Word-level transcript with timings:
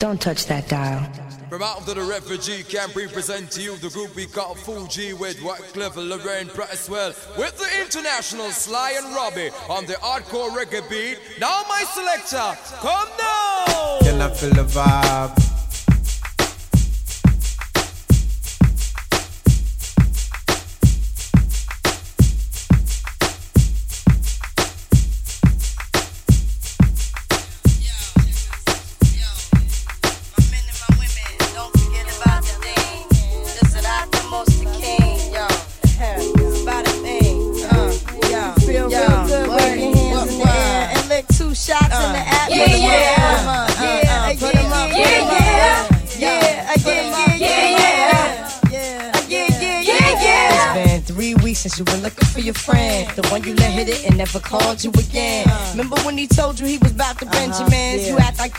Don't 0.00 0.18
touch 0.18 0.46
that 0.46 0.66
dial. 0.66 1.06
From 1.50 1.62
out 1.62 1.80
of 1.80 1.84
the 1.84 2.00
refugee 2.00 2.62
camp, 2.62 2.94
we 2.94 3.06
present 3.06 3.50
to 3.50 3.60
you 3.60 3.76
the 3.76 3.90
group 3.90 4.16
we 4.16 4.24
call 4.24 4.54
Fugees 4.54 5.18
with 5.18 5.38
White 5.42 5.60
Wyclef, 5.60 5.94
Lorraine, 5.94 6.46
Presswell, 6.46 7.12
with 7.36 7.58
the 7.58 7.68
international 7.82 8.50
Sly 8.50 8.94
and 8.96 9.14
Robbie 9.14 9.50
on 9.68 9.84
the 9.84 9.94
hardcore 9.94 10.48
reggae 10.56 10.88
beat. 10.88 11.18
Now, 11.38 11.64
my 11.68 11.84
selector, 11.92 12.58
come 12.76 13.08
now! 13.18 13.98
Can 14.00 14.22
I 14.22 14.30
feel 14.30 14.54
the 14.54 14.64
vibe? 14.64 15.49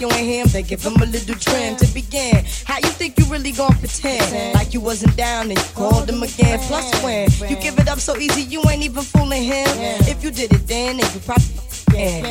You 0.01 0.09
ain't 0.13 0.25
him, 0.25 0.47
they 0.47 0.63
give 0.63 0.81
him 0.81 0.95
a 0.95 1.05
little 1.05 1.35
trim 1.35 1.75
to 1.75 1.85
begin. 1.93 2.43
How 2.65 2.77
you 2.77 2.89
think 2.89 3.19
you 3.19 3.25
really 3.25 3.51
gonna 3.51 3.77
pretend? 3.77 4.55
Like 4.55 4.73
you 4.73 4.81
wasn't 4.81 5.15
down 5.15 5.51
and 5.51 5.59
you 5.59 5.73
called 5.75 6.09
him 6.09 6.23
again. 6.23 6.57
Plus 6.61 6.91
when 7.03 7.29
you 7.47 7.55
give 7.57 7.77
it 7.77 7.87
up 7.87 7.99
so 7.99 8.17
easy, 8.17 8.41
you 8.41 8.63
ain't 8.67 8.81
even 8.81 9.03
fooling 9.03 9.43
him. 9.43 9.67
If 10.09 10.23
you 10.23 10.31
did 10.31 10.53
it 10.53 10.67
then, 10.67 10.97
then 10.97 11.13
you 11.13 11.19
probably 11.19 11.45
yeah. 11.93 12.30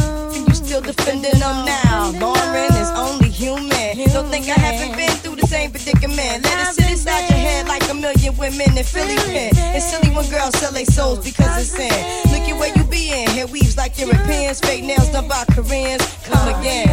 still 0.71 0.81
defending 0.81 1.37
them 1.37 1.65
now. 1.65 2.13
Lauryn 2.13 2.71
is 2.79 2.89
only 2.95 3.27
human. 3.27 3.91
Don't 4.13 4.29
think 4.29 4.47
I 4.47 4.55
haven't 4.55 4.95
been 4.95 5.11
through 5.19 5.35
the 5.35 5.45
same 5.45 5.69
predicament. 5.69 6.45
Let 6.45 6.69
it 6.69 6.73
sit 6.75 6.91
inside 6.91 7.27
your 7.27 7.39
head 7.39 7.67
like 7.67 7.83
a 7.89 7.93
million 7.93 8.37
women 8.37 8.77
in 8.77 8.83
Philly 8.85 9.17
pen. 9.27 9.51
It's 9.75 9.91
silly 9.91 10.15
when 10.15 10.29
girls 10.29 10.57
sell 10.59 10.71
their 10.71 10.85
souls 10.85 11.19
because 11.25 11.59
it's 11.59 11.71
sin. 11.75 11.91
Look 12.31 12.47
at 12.47 12.57
where 12.57 12.71
you 12.73 12.85
be 12.85 13.11
in. 13.11 13.27
Hair 13.31 13.47
weaves 13.47 13.75
like 13.75 13.99
Europeans, 13.99 14.61
fake 14.61 14.85
nails 14.85 15.09
done 15.09 15.27
by 15.27 15.43
Koreans. 15.51 16.07
Come 16.23 16.47
again. 16.55 16.87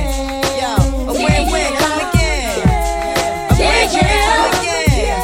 Yo, 0.59 0.75
a 1.06 1.15
win-win, 1.15 1.71
come 1.79 1.99
again. 2.03 2.59
A 3.47 3.55
win-win, 3.62 4.11
come 4.27 4.59
again. 4.59 5.17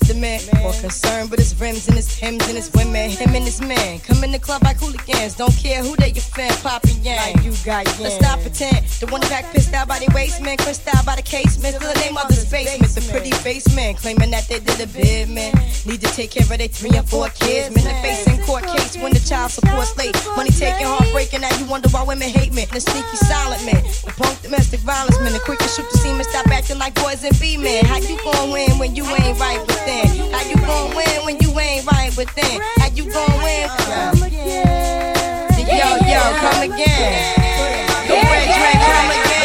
To 0.00 0.12
the 0.12 0.20
man. 0.20 0.40
More 0.62 0.72
concerned 0.72 1.30
with 1.30 1.40
his 1.40 1.58
rims 1.60 1.88
and 1.88 1.96
his 1.96 2.12
hymns 2.12 2.46
and 2.48 2.56
his 2.56 2.72
women. 2.72 3.10
Him 3.10 3.34
and 3.34 3.44
his 3.44 3.60
man. 3.60 4.00
Come 4.00 4.24
in 4.24 4.32
the 4.32 4.38
club 4.38 4.62
like 4.62 4.78
hooligans. 4.78 5.34
Don't 5.34 5.54
care 5.56 5.82
who 5.82 5.96
they 5.96 6.12
fan. 6.12 6.52
Poppin' 6.62 7.02
yang. 7.02 7.34
Like 7.34 7.44
you 7.44 7.52
got 7.64 7.86
yang. 7.86 8.02
Let's 8.02 8.16
stop 8.16 8.40
pretend. 8.40 8.86
The 9.00 9.06
one 9.06 9.20
back 9.22 9.44
pissed 9.52 9.74
out 9.74 9.88
by 9.88 9.98
the 9.98 10.10
waistman. 10.14 10.56
Crissed 10.58 10.88
out 10.94 11.04
by 11.04 11.16
the 11.16 11.22
casement. 11.22 11.76
Still 11.76 11.92
the 11.92 12.00
name 12.00 12.16
of 12.16 12.28
the 12.28 12.34
spaceman. 12.34 12.88
The 12.88 13.02
pretty 13.10 13.32
face 13.32 13.66
man. 13.74 13.94
Claiming 13.94 14.30
that 14.30 14.48
they 14.48 14.60
did 14.60 14.80
a 14.80 14.86
bid, 14.86 15.28
man. 15.28 15.52
Need 15.86 16.00
to 16.00 16.10
take 16.12 16.30
care 16.30 16.44
of 16.44 16.58
their 16.58 16.68
three 16.68 16.96
and 16.96 17.08
four 17.08 17.28
kids. 17.30 17.74
Man, 17.74 17.84
the 17.84 17.94
face 18.02 18.26
in 18.26 18.42
court 18.44 18.64
case 18.66 18.96
when 18.96 19.12
the 19.12 19.20
child 19.20 19.50
support's 19.50 19.96
late. 19.96 20.16
Money 20.36 20.50
taking, 20.50 20.86
heartbreaking. 20.86 21.40
Now 21.40 21.52
you 21.58 21.66
wonder 21.66 21.88
why 21.90 22.02
women 22.02 22.28
hate 22.28 22.52
me. 22.52 22.66
The 22.66 22.80
sneaky 22.80 23.16
silent 23.16 23.64
man. 23.66 23.82
The 24.04 24.12
punk 24.16 24.42
domestic 24.42 24.80
violence 24.80 25.18
man. 25.20 25.32
The 25.32 25.40
quick 25.40 25.58
to 25.60 25.68
shoot 25.68 25.88
the 25.90 25.98
semen. 25.98 26.24
Stop 26.24 26.48
acting 26.48 26.78
like 26.78 26.94
boys 26.94 27.24
and 27.24 27.38
be 27.40 27.56
men. 27.56 27.84
How 27.84 27.98
you 27.98 28.18
gon' 28.22 28.50
win 28.50 28.78
when 28.78 28.94
you 28.94 29.04
ain't 29.04 29.38
right 29.38 29.60
within? 29.90 30.32
How 30.32 30.42
you 30.48 30.56
gon' 30.56 30.94
win 30.94 31.24
when 31.24 31.38
you 31.40 31.58
ain't 31.58 31.86
right 31.86 32.16
within? 32.16 32.60
How 32.78 32.88
you 32.88 33.10
gon' 33.10 33.42
win? 33.42 33.68
Come 33.68 34.22
again. 34.22 35.56
Yo, 35.58 35.88
yo, 36.06 36.22
come 36.38 36.62
again. 36.62 37.36
The 38.06 38.14
red 38.14 38.46
drink, 38.46 38.78
come 38.84 39.10
again. 39.10 39.39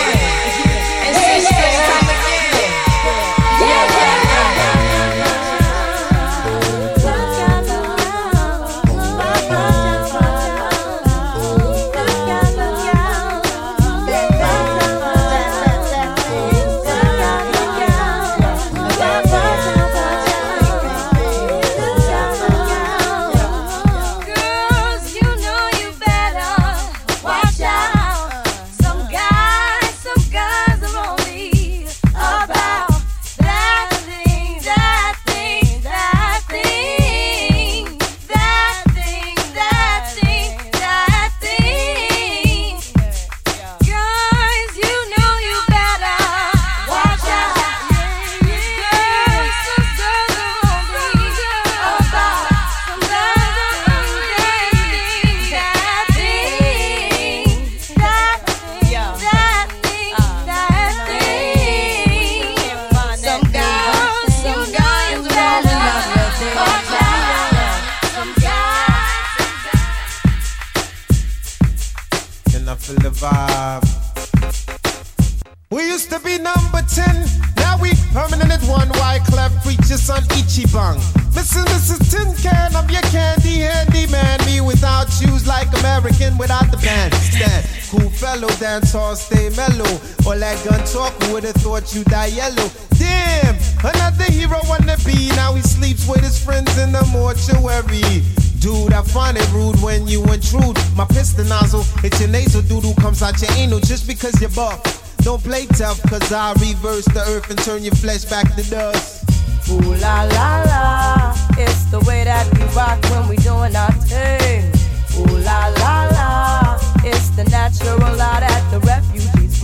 Because 104.25 104.41
you're 104.41 104.49
buff. 104.51 105.17
Don't 105.17 105.43
play 105.43 105.65
tough, 105.67 106.01
cause 106.03 106.31
I 106.31 106.53
reverse 106.53 107.05
the 107.05 107.23
earth 107.27 107.49
and 107.49 107.59
turn 107.59 107.83
your 107.83 107.93
flesh 107.95 108.25
back 108.25 108.55
to 108.55 108.69
dust. 108.69 109.23
Ooh 109.69 109.95
la 109.95 110.23
la 110.23 110.63
la, 110.65 111.37
it's 111.57 111.85
the 111.91 111.99
way 112.01 112.23
that 112.23 112.45
we 112.53 112.63
rock 112.75 113.01
when 113.11 113.27
we 113.29 113.35
doing 113.37 113.75
our 113.75 113.91
thing. 114.09 114.71
Ooh 115.17 115.37
la 115.39 115.67
la 115.77 116.07
la, 116.17 116.79
it's 117.03 117.29
the 117.29 117.43
natural 117.45 117.99
law 117.99 118.39
that 118.39 118.63
the 118.71 118.79
refugees 118.79 119.63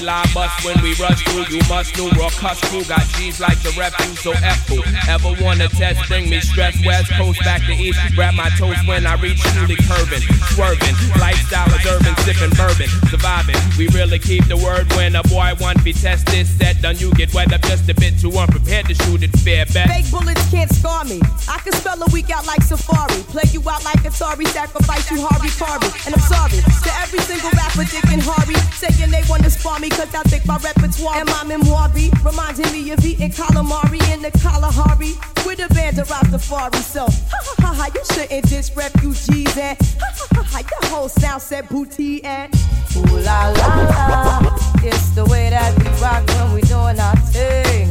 us 0.00 0.64
when 0.64 0.80
we 0.82 0.94
rush 0.94 1.22
through. 1.24 1.46
You 1.54 1.60
must 1.68 1.96
know 1.96 2.08
raw 2.18 2.30
cuss 2.30 2.60
crew 2.70 2.84
got 2.84 3.04
G's 3.16 3.40
like 3.40 3.58
the 3.62 3.70
refuse, 3.76 4.20
so 4.20 4.32
F 4.32 4.70
Ever 5.08 5.34
wanna 5.42 5.68
test, 5.68 6.08
bring 6.08 6.30
me 6.30 6.40
stress. 6.40 6.76
West 6.84 7.10
Coast 7.12 7.40
back 7.40 7.60
to 7.66 7.72
East, 7.72 7.98
grab 8.14 8.34
my 8.34 8.48
toes 8.56 8.76
when 8.86 9.06
I 9.06 9.14
reach 9.20 9.40
truly 9.52 9.76
curving, 9.76 10.22
swerving. 10.54 10.94
Lifestyle 11.20 11.68
is 11.68 11.84
urban, 11.86 12.16
sipping 12.24 12.54
bourbon, 12.56 12.88
surviving. 13.10 13.56
We 13.76 13.88
really 13.88 14.18
keep 14.18 14.46
the 14.46 14.56
word 14.56 14.90
when 14.94 15.14
a 15.16 15.22
boy 15.24 15.52
want 15.60 15.84
be 15.84 15.92
tested. 15.92 16.46
Set 16.46 16.80
done, 16.80 16.96
you 16.98 17.12
get 17.14 17.34
wet 17.34 17.52
up 17.52 17.60
just 17.62 17.88
a 17.88 17.94
bit 17.94 18.18
too 18.18 18.32
unprepared 18.32 18.86
to 18.86 18.94
shoot 18.94 19.22
it 19.22 19.32
fair 19.44 19.66
bet. 19.66 19.88
Fake 19.88 20.10
bullets 20.10 20.50
can't 20.50 20.72
scar 20.72 21.04
me. 21.04 21.20
I 21.48 21.58
can 21.58 21.72
spell 21.72 22.00
a 22.00 22.06
week 22.12 22.30
out 22.30 22.46
like 22.46 22.62
Safari. 22.62 23.22
Play 23.34 23.48
you 23.52 23.60
out 23.68 23.84
like 23.84 24.04
a 24.04 24.10
Atari, 24.10 24.46
sacrifice 24.48 25.10
you 25.10 25.20
Harvey 25.20 25.52
Carvey. 25.60 25.90
And 26.06 26.14
I'm 26.14 26.24
sorry 26.24 26.60
to 26.62 26.90
every 27.02 27.20
single 27.20 27.50
rapper, 27.50 27.84
Dick 27.84 28.06
and 28.08 28.22
Harvey, 28.22 28.56
saying 28.76 29.10
they 29.10 29.22
wanna 29.28 29.50
spar 29.50 29.78
cause 29.90 30.14
I 30.14 30.22
think 30.24 30.46
my 30.46 30.58
repertoire 30.58 31.16
and 31.16 31.28
my 31.28 31.44
memoir 31.44 31.88
be 31.88 32.10
reminding 32.24 32.70
me 32.72 32.90
of 32.92 33.04
eating 33.04 33.30
calamari 33.30 34.00
in 34.12 34.22
the 34.22 34.30
Kalahari 34.30 35.12
with 35.44 35.58
a 35.58 35.72
band 35.74 35.98
of 35.98 36.08
Rastafari. 36.08 36.76
So, 36.76 37.06
ha 37.06 37.38
ha 37.42 37.54
ha 37.58 37.74
ha, 37.74 37.90
you 37.94 38.04
shouldn't 38.14 38.48
diss 38.48 38.76
refugees 38.76 39.56
and 39.56 39.78
ha 40.00 40.08
ha 40.14 40.26
ha 40.34 40.42
ha, 40.42 40.58
your 40.58 40.90
whole 40.90 41.08
sound 41.08 41.42
set 41.42 41.68
booty 41.68 42.22
and 42.24 42.54
ooh 42.96 43.18
la 43.20 43.48
la 43.48 43.66
la. 43.90 44.56
It's 44.84 45.10
the 45.10 45.24
way 45.26 45.50
that 45.50 45.76
we 45.78 45.88
rock 46.00 46.26
when 46.28 46.54
we 46.54 46.60
doing 46.62 46.98
our 47.00 47.16
thing. 47.32 47.88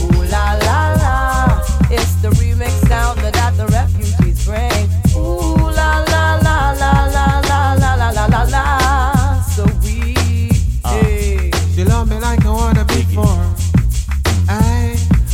Ooh 0.00 0.24
la 0.30 0.54
la 0.62 0.94
la. 1.02 1.64
It's 1.90 2.14
the 2.22 2.30
remix 2.40 2.70
sound 2.88 3.20
that 3.20 3.56
the 3.56 3.66
refugees 3.66 4.44
bring. 4.44 5.01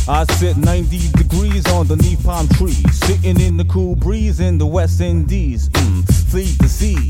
I 0.09 0.23
sit 0.23 0.57
90 0.57 1.11
degrees 1.11 1.67
underneath 1.67 2.25
palm 2.25 2.47
trees, 2.47 2.99
sitting 3.05 3.39
in 3.39 3.57
the 3.57 3.65
cool 3.65 3.95
breeze 3.95 4.39
in 4.39 4.57
the 4.57 4.65
West 4.65 5.01
Indies. 5.01 5.69
Mm, 5.69 6.03
feed 6.31 6.57
the 6.57 6.67
sea, 6.67 7.09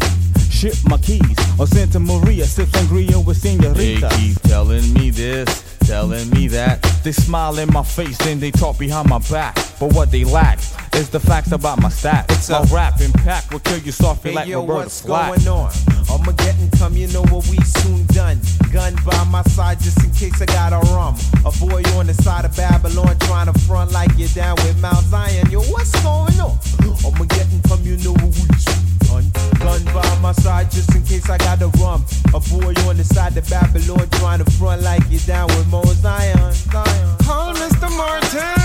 ship 0.51 0.75
my 0.83 0.97
keys, 0.97 1.37
or 1.57 1.65
Santa 1.65 1.97
Maria, 1.97 2.43
sip 2.43 2.67
sangria 2.67 3.25
with 3.25 3.37
senorita. 3.37 4.09
They 4.09 4.17
keep 4.17 4.41
telling 4.41 4.93
me 4.93 5.11
this, 5.11 5.78
telling 5.89 6.29
me 6.29 6.47
that. 6.47 6.83
They 7.03 7.11
smile 7.11 7.57
in 7.57 7.73
my 7.73 7.81
face, 7.81 8.15
then 8.19 8.39
they 8.39 8.51
talk 8.51 8.77
behind 8.77 9.09
my 9.09 9.17
back. 9.31 9.55
But 9.79 9.91
what 9.93 10.11
they 10.11 10.23
lack 10.23 10.59
is 10.93 11.09
the 11.09 11.19
facts 11.19 11.51
about 11.51 11.81
my 11.81 11.89
stats. 11.89 12.29
It's 12.29 12.49
my 12.49 12.59
a- 12.61 12.65
rap 12.65 13.01
impact 13.01 13.51
will 13.51 13.59
kill 13.61 13.79
you 13.79 13.91
softly 13.91 14.29
Hey 14.31 14.35
like 14.35 14.47
yo, 14.47 14.59
Roberta 14.61 14.79
what's 14.83 15.01
Flack. 15.01 15.43
going 15.43 15.47
on? 15.47 15.71
Armageddon 16.11 16.69
come, 16.77 16.95
you 16.95 17.07
know 17.07 17.23
what 17.33 17.47
we 17.49 17.57
soon 17.81 18.05
done. 18.07 18.39
Gun 18.71 18.93
by 19.03 19.23
my 19.25 19.41
side 19.43 19.79
just 19.79 19.97
in 20.03 20.11
case 20.11 20.39
I 20.39 20.45
got 20.45 20.73
a 20.73 20.79
rum. 20.93 21.15
A 21.43 21.51
boy 21.57 21.81
on 21.97 22.05
the 22.05 22.13
side 22.13 22.45
of 22.45 22.55
Babylon 22.55 23.17
trying 23.21 23.51
to 23.51 23.59
front 23.61 23.91
like 23.91 24.11
you're 24.15 24.29
down 24.29 24.57
with 24.57 24.79
Mount 24.79 25.03
Zion. 25.05 25.49
Yo, 25.49 25.61
what's 25.73 25.91
going 26.03 26.39
on? 26.39 26.59
Armageddon 27.03 27.61
come, 27.67 27.81
you 27.81 27.97
know 27.97 28.13
what 28.13 28.29
we 28.37 28.45
soon 28.61 28.85
done. 29.09 29.25
Gun 29.59 29.83
by 29.93 30.19
my 30.21 30.33
side 30.33 30.69
just 30.69 30.93
in 30.93 31.01
case 31.03 31.27
I 31.29 31.37
got 31.37 31.61
a 31.61 31.67
rum. 31.81 32.05
A 32.33 32.39
boy 32.39 32.73
on 32.87 32.97
the 32.97 33.03
side 33.03 33.35
of 33.37 33.49
Babylon 33.49 34.07
trying 34.19 34.43
to 34.43 34.51
front 34.51 34.81
like 34.83 35.01
you're 35.09 35.19
down 35.25 35.47
with 35.47 35.67
Mount 35.67 35.78
Call 35.81 37.53
Mr. 37.53 37.89
Martin. 37.95 38.59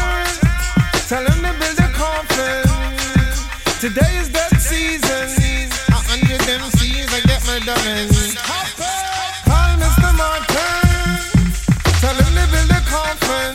Tell 1.09 1.25
him 1.25 1.43
to 1.45 1.53
build 1.61 1.79
a 1.79 1.89
coffin. 1.93 2.65
Today 3.81 4.17
is 4.19 4.31
that 4.33 4.51
season. 4.59 5.71
Hundred 5.93 6.41
MCs, 6.41 7.13
I 7.15 7.21
get 7.31 7.41
my 7.47 7.59
diamonds. 7.61 8.35
Call 9.47 9.73
Mr. 9.79 10.11
Martin. 10.19 11.23
Tell 12.03 12.17
him 12.19 12.35
to 12.35 12.47
build 12.51 12.71
a 12.71 12.83
coffin. 12.91 13.55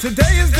Today 0.00 0.34
is 0.42 0.50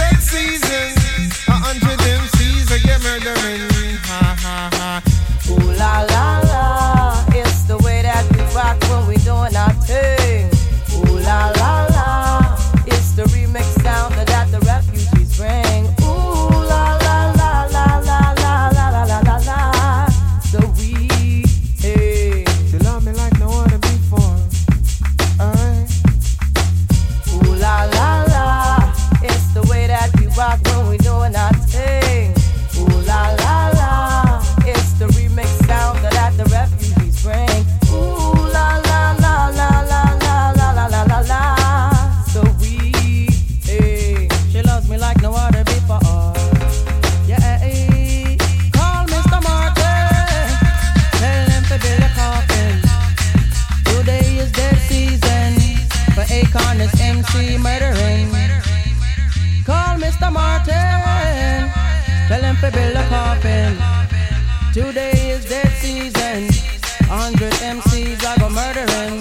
Akon 56.32 56.80
is 56.80 56.94
MC 56.98 57.58
murdering. 57.58 58.30
Call 59.66 60.00
Mr. 60.00 60.32
Martin, 60.32 61.70
tell 62.26 62.40
him 62.40 62.56
to 62.56 62.70
build 62.72 62.96
a 62.96 63.06
coffin. 63.08 63.76
Today 64.72 65.30
is 65.34 65.44
dead 65.44 65.68
season. 65.82 66.48
A 67.10 67.16
hundred 67.24 67.52
MCs 67.60 68.24
I 68.24 68.36
go 68.40 68.48
murdering, 68.48 69.20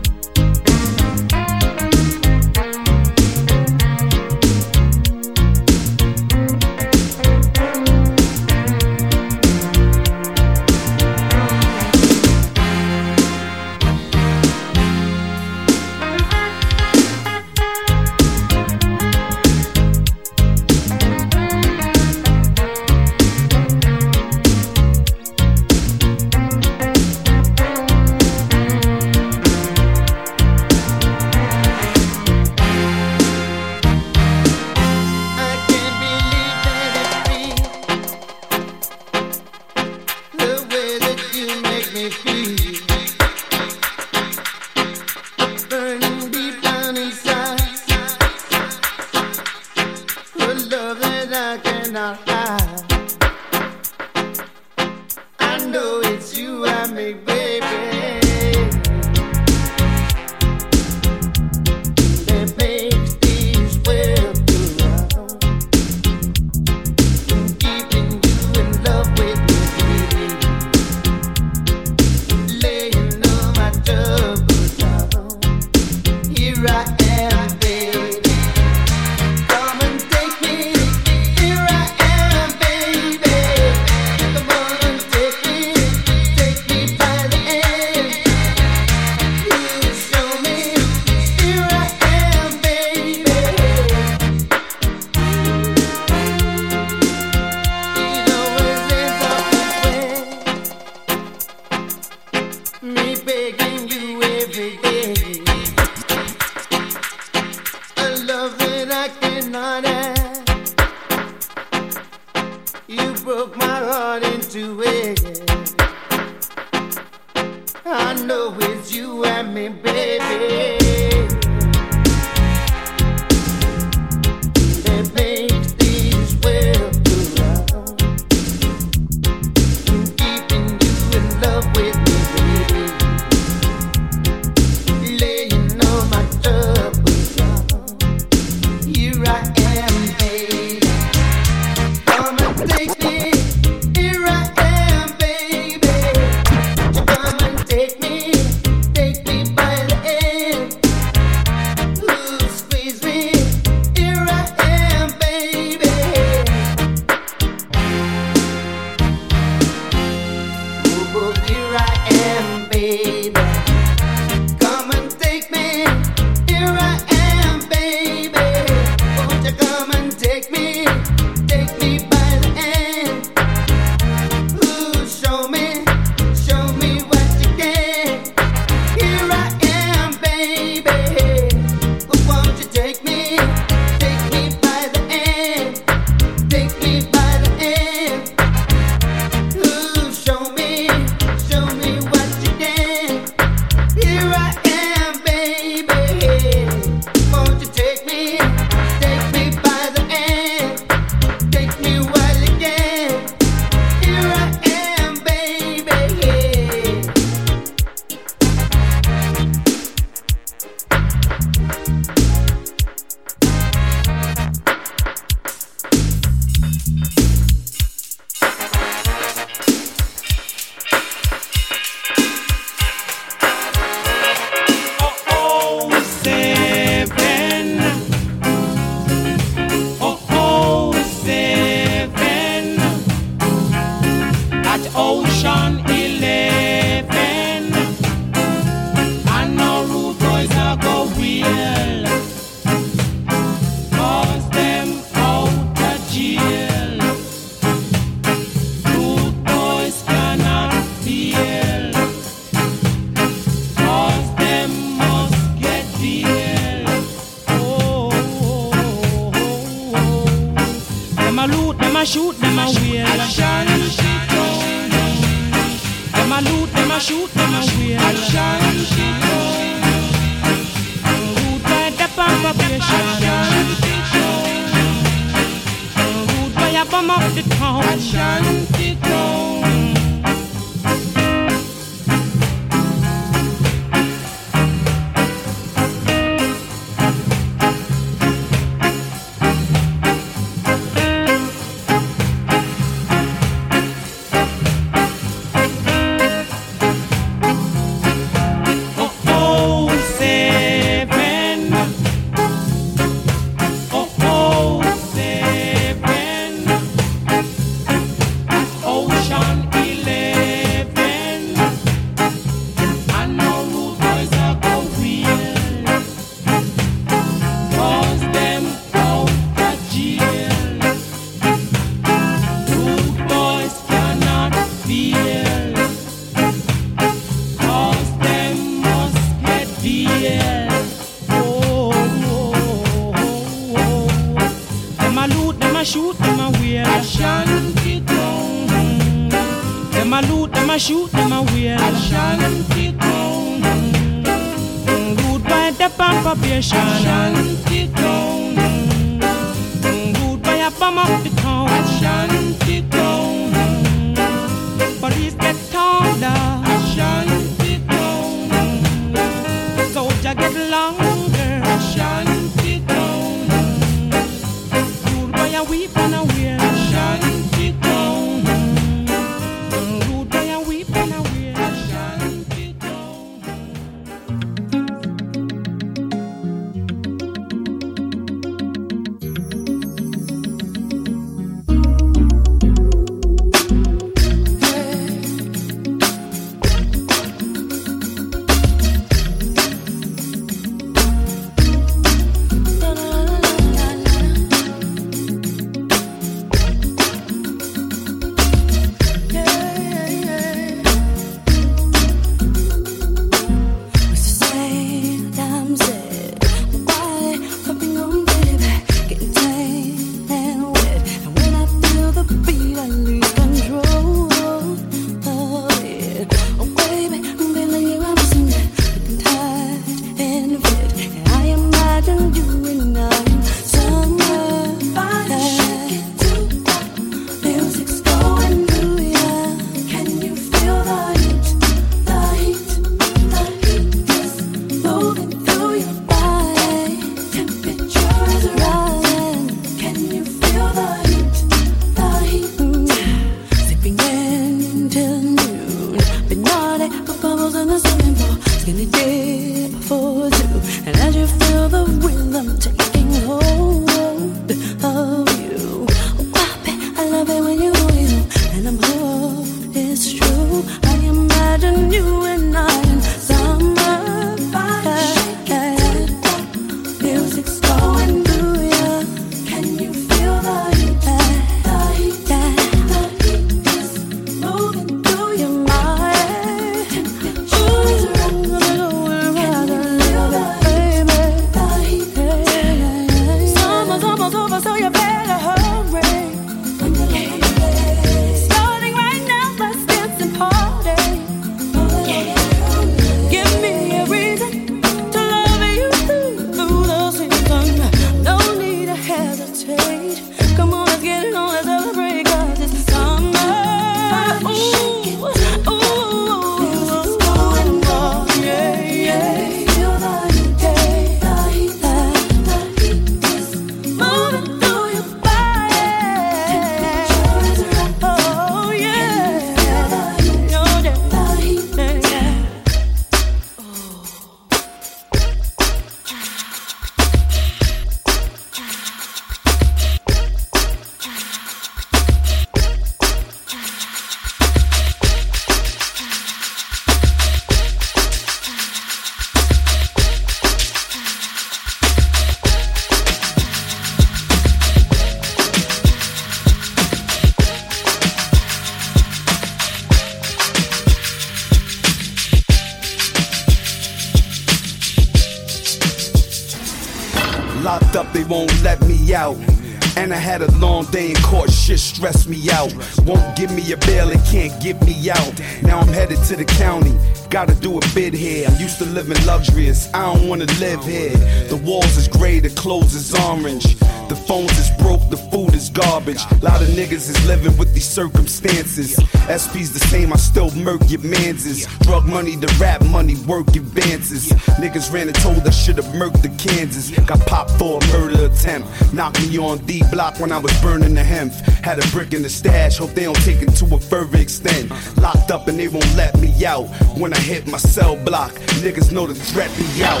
used 568.76 568.88
to 568.88 568.94
living 568.94 569.26
luxurious. 569.26 569.88
I 569.94 570.14
don't 570.14 570.28
wanna 570.28 570.46
live 570.60 570.84
here. 570.84 571.16
The 571.48 571.56
walls 571.56 571.96
is 571.96 572.08
gray, 572.08 572.40
the 572.40 572.50
clothes 572.50 572.94
is 572.94 573.14
orange. 573.14 573.76
The 574.08 574.16
phones 574.16 574.56
is 574.58 574.70
broke, 574.78 575.08
the 575.10 575.16
food 575.16 575.54
is 575.54 575.68
garbage. 575.70 576.22
A 576.30 576.44
lot 576.44 576.62
of 576.62 576.68
niggas 576.68 577.08
is 577.10 577.26
living 577.26 577.56
with 577.56 577.74
these 577.74 577.88
circumstances. 577.88 578.96
SP's 579.28 579.72
the 579.72 579.84
same, 579.90 580.12
I 580.12 580.16
still 580.16 580.50
murk 580.54 580.80
your 580.88 581.00
manses. 581.00 581.66
Drug 581.80 582.06
money, 582.06 582.36
the 582.36 582.52
rap 582.60 582.82
money, 582.84 583.16
work 583.26 583.48
advances. 583.48 584.28
Niggas 584.62 584.92
ran 584.92 585.08
and 585.08 585.16
told 585.16 585.46
I 585.46 585.50
should've 585.50 585.86
murked 585.86 586.22
the 586.22 586.30
Kansas. 586.38 586.90
Got 587.06 587.20
popped 587.26 587.52
for 587.52 587.78
a 587.82 587.86
murder 587.88 588.26
attempt. 588.26 588.68
Knocked 588.92 589.20
me 589.26 589.38
on 589.38 589.58
D 589.66 589.82
block 589.90 590.20
when 590.20 590.32
I 590.32 590.38
was 590.38 590.52
burning 590.60 590.94
the 590.94 591.04
hemp. 591.04 591.32
Had 591.66 591.84
a 591.84 591.88
brick 591.88 592.14
in 592.14 592.22
the 592.22 592.28
stash, 592.28 592.78
hope 592.78 592.92
they 592.92 593.02
don't 593.02 593.22
take 593.24 593.42
it 593.42 593.50
to 593.56 593.74
a 593.74 593.80
further 593.80 594.18
extent. 594.18 594.70
Locked 594.98 595.32
up 595.32 595.48
and 595.48 595.58
they 595.58 595.66
won't 595.66 595.96
let 595.96 596.16
me 596.20 596.30
out. 596.46 596.66
When 596.96 597.12
I 597.12 597.18
hit 597.18 597.48
my 597.48 597.58
cell 597.58 597.96
block, 597.96 598.30
niggas 598.62 598.92
know 598.92 599.04
the 599.08 599.16
threat 599.16 599.50
be 599.58 599.82
out. 599.82 600.00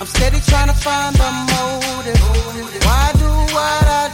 I'm 0.00 0.06
steady 0.06 0.40
trying 0.40 0.66
to 0.66 0.74
find 0.74 1.14
the 1.14 1.30
motive. 1.54 2.20
Why 2.82 3.12
do 3.14 3.30
what 3.54 3.84
I 3.86 4.05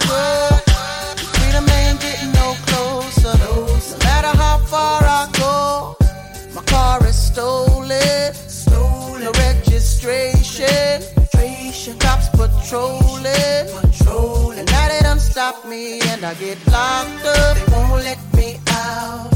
and 16.12 16.25
I 16.27 16.35
get 16.35 16.59
locked 16.66 17.25
up. 17.25 17.57
They 17.57 17.64
won't 17.72 18.05
let 18.05 18.20
me 18.37 18.61
out. 18.68 19.31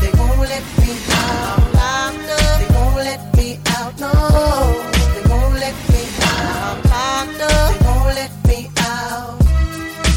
They 0.00 0.12
won't 0.18 0.40
let 0.40 0.64
me 0.80 0.92
out. 1.10 1.58
I'm 1.74 2.14
locked 2.16 2.30
up. 2.38 2.58
They 2.60 2.68
won't 2.74 2.96
let 2.96 3.36
me 3.36 3.58
out. 3.76 3.92
No. 4.00 4.12
They 5.14 5.24
won't 5.30 5.54
let 5.64 5.76
me 5.92 6.02
out. 6.20 6.76
I'm 6.92 7.28
locked 7.28 7.40
up. 7.40 7.72
They 7.72 7.86
won't 7.86 8.14
let 8.20 8.32
me 8.48 8.58
out. 8.78 9.38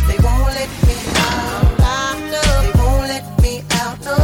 They 0.08 0.18
won't 0.26 0.52
let 0.60 0.72
me 0.88 0.96
out. 1.28 1.64
I'm 1.96 2.20
locked 2.24 2.36
up. 2.44 2.62
They 2.64 2.74
won't 2.80 3.08
let 3.14 3.26
me 3.44 3.54
out. 3.82 3.98
No. 4.08 4.18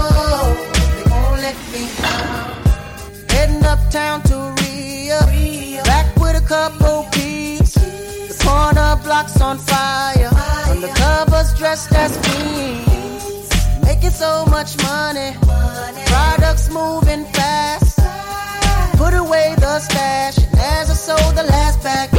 They 0.95 1.05
won't 1.11 1.39
let 1.45 1.59
me 1.73 1.83
out. 2.03 3.31
Heading 3.31 3.63
uptown 3.63 4.21
to 4.29 4.37
Rio. 4.59 5.19
Back 5.85 6.07
with 6.17 6.35
a 6.35 6.45
couple 6.45 7.07
peeps. 7.13 7.75
The 7.75 8.35
corner 8.43 8.99
blocks 9.03 9.39
on 9.39 9.57
fire. 9.59 9.74
Undercovers 11.75 11.89
dressed 11.89 12.23
as. 12.23 13.83
Making 13.83 14.11
so 14.11 14.45
much 14.45 14.77
money. 14.83 15.35
Products 16.05 16.69
moving 16.69 17.25
fast. 17.25 17.99
Put 18.97 19.13
away 19.13 19.55
the 19.57 19.79
stash. 19.79 20.37
And 20.37 20.59
as 20.59 20.89
I 20.89 20.93
sold 20.93 21.35
the 21.35 21.43
last 21.43 21.81
pack, 21.81 22.11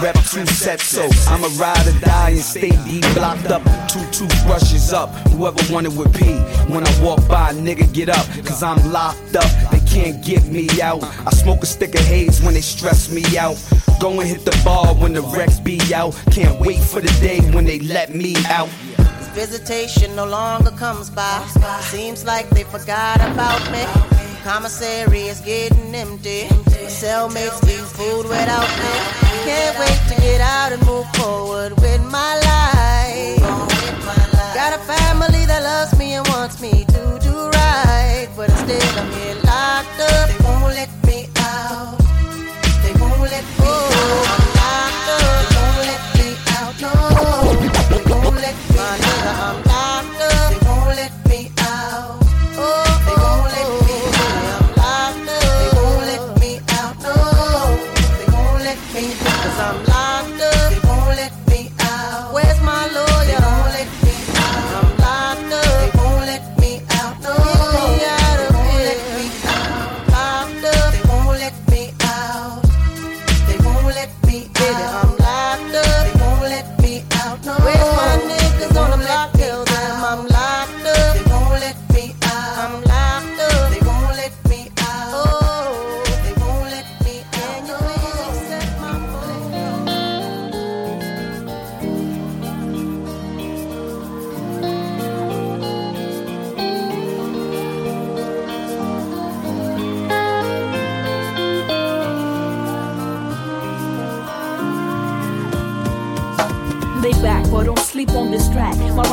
Rep 0.00 0.14
two 0.14 0.46
sets, 0.46 0.84
so 0.84 1.08
I'ma 1.28 1.48
ride 1.58 1.86
or 1.86 1.98
die 2.00 2.30
and 2.30 2.40
stay 2.40 2.70
deep 2.84 3.04
blocked 3.14 3.46
up. 3.50 3.62
Two 3.88 4.04
toothbrushes 4.12 4.92
up, 4.92 5.10
whoever 5.28 5.60
wanted 5.72 5.96
with 5.96 6.14
P. 6.16 6.24
When 6.72 6.86
I 6.86 7.02
walk 7.02 7.26
by, 7.28 7.52
nigga 7.52 7.92
get 7.92 8.08
up, 8.08 8.26
cause 8.44 8.62
I'm 8.62 8.92
locked 8.92 9.36
up. 9.36 9.50
They 9.70 9.80
can't 9.80 10.24
get 10.24 10.46
me 10.46 10.68
out. 10.80 11.02
I 11.02 11.30
smoke 11.30 11.62
a 11.62 11.66
stick 11.66 11.94
of 11.94 12.02
haze 12.02 12.40
when 12.42 12.54
they 12.54 12.60
stress 12.60 13.10
me 13.12 13.24
out. 13.36 13.56
Go 14.00 14.20
and 14.20 14.28
hit 14.28 14.44
the 14.44 14.58
bar 14.64 14.94
when 14.94 15.12
the 15.12 15.22
Rex 15.22 15.58
be 15.58 15.80
out. 15.94 16.14
Can't 16.30 16.58
wait 16.60 16.78
for 16.78 17.00
the 17.00 17.12
day 17.20 17.40
when 17.52 17.64
they 17.64 17.80
let 17.80 18.14
me 18.14 18.36
out. 18.46 18.68
Visitation 19.34 20.14
no 20.16 20.26
longer 20.26 20.70
comes 20.72 21.10
by. 21.10 21.46
Seems 21.82 22.24
like 22.24 22.48
they 22.50 22.64
forgot 22.64 23.16
about 23.16 23.60
me. 23.70 24.29
Commissary 24.44 25.28
is 25.28 25.40
getting 25.40 25.94
empty. 25.94 26.48
Cellmates 26.88 27.62
leave 27.62 27.86
food 27.86 28.24
without 28.26 28.68
me. 28.80 28.92
Can't 29.44 29.78
wait 29.78 30.00
to 30.08 30.20
get 30.20 30.40
out 30.40 30.72
and 30.72 30.84
move 30.86 31.06
forward 31.14 31.72
with 31.80 32.02
my 32.10 32.34
life. 32.40 33.40
Got 34.54 34.72
a 34.74 34.78
family 34.78 35.44
that 35.44 35.62
loves 35.62 35.98
me 35.98 36.14
and 36.14 36.26
wants 36.28 36.60
me 36.60 36.84
to 36.84 37.18
do 37.20 37.34
right. 37.50 38.28
But 38.34 38.48
instead, 38.50 38.82
I'm 38.98 39.12
here 39.12 39.34
locked 39.44 40.00
up. 40.00 40.28
They 40.30 40.44
won't 40.44 40.74
let 40.74 40.90
me 41.06 41.19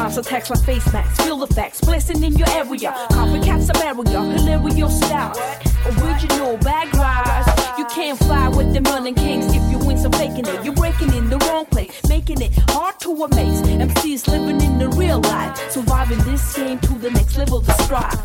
My 0.07 0.13
rhymes 0.13 0.25
attacks 0.25 0.49
like 0.49 0.63
face 0.63 0.93
masks. 0.93 1.21
Feel 1.25 1.35
the 1.35 1.47
facts, 1.47 1.81
blessing 1.81 2.23
in 2.23 2.31
your 2.37 2.49
area. 2.51 2.93
Copycats 3.11 3.69
a 3.69 3.73
barrier, 3.73 4.37
hilarious 4.37 4.97
style. 5.01 5.35
Original 5.85 6.55
bag 6.59 6.95
rise. 6.95 7.77
You 7.77 7.83
can't 7.87 8.17
fly 8.17 8.47
with 8.47 8.73
them 8.73 8.85
running 8.85 9.15
kings 9.15 9.47
if 9.47 9.69
you 9.69 9.77
win 9.79 9.97
some 9.97 10.13
faking 10.13 10.47
it. 10.47 10.63
You're 10.63 10.75
breaking 10.75 11.13
in 11.13 11.29
the 11.29 11.37
wrong 11.39 11.65
place, 11.65 11.91
making 12.07 12.41
it 12.41 12.53
hard 12.69 12.97
to 13.01 13.11
amaze. 13.21 13.61
MCs 13.63 14.29
living 14.29 14.61
in 14.61 14.79
the 14.79 14.87
real 14.87 15.19
life, 15.19 15.71
surviving 15.71 16.19
this 16.19 16.55
game 16.55 16.79
to 16.79 16.93
the 16.99 17.11
next 17.11 17.37
level 17.37 17.59
to 17.59 17.73
strive. 17.83 18.17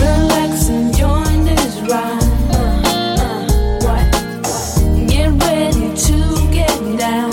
Relax 0.00 0.68
and 0.68 0.96
join 0.96 1.44
this 1.44 1.76
ride. 1.88 2.24
Uh, 2.50 2.88
uh, 3.22 3.78
what? 3.84 5.08
Get 5.08 5.30
ready 5.44 5.96
to 5.96 6.52
get 6.52 6.98
down. 6.98 7.29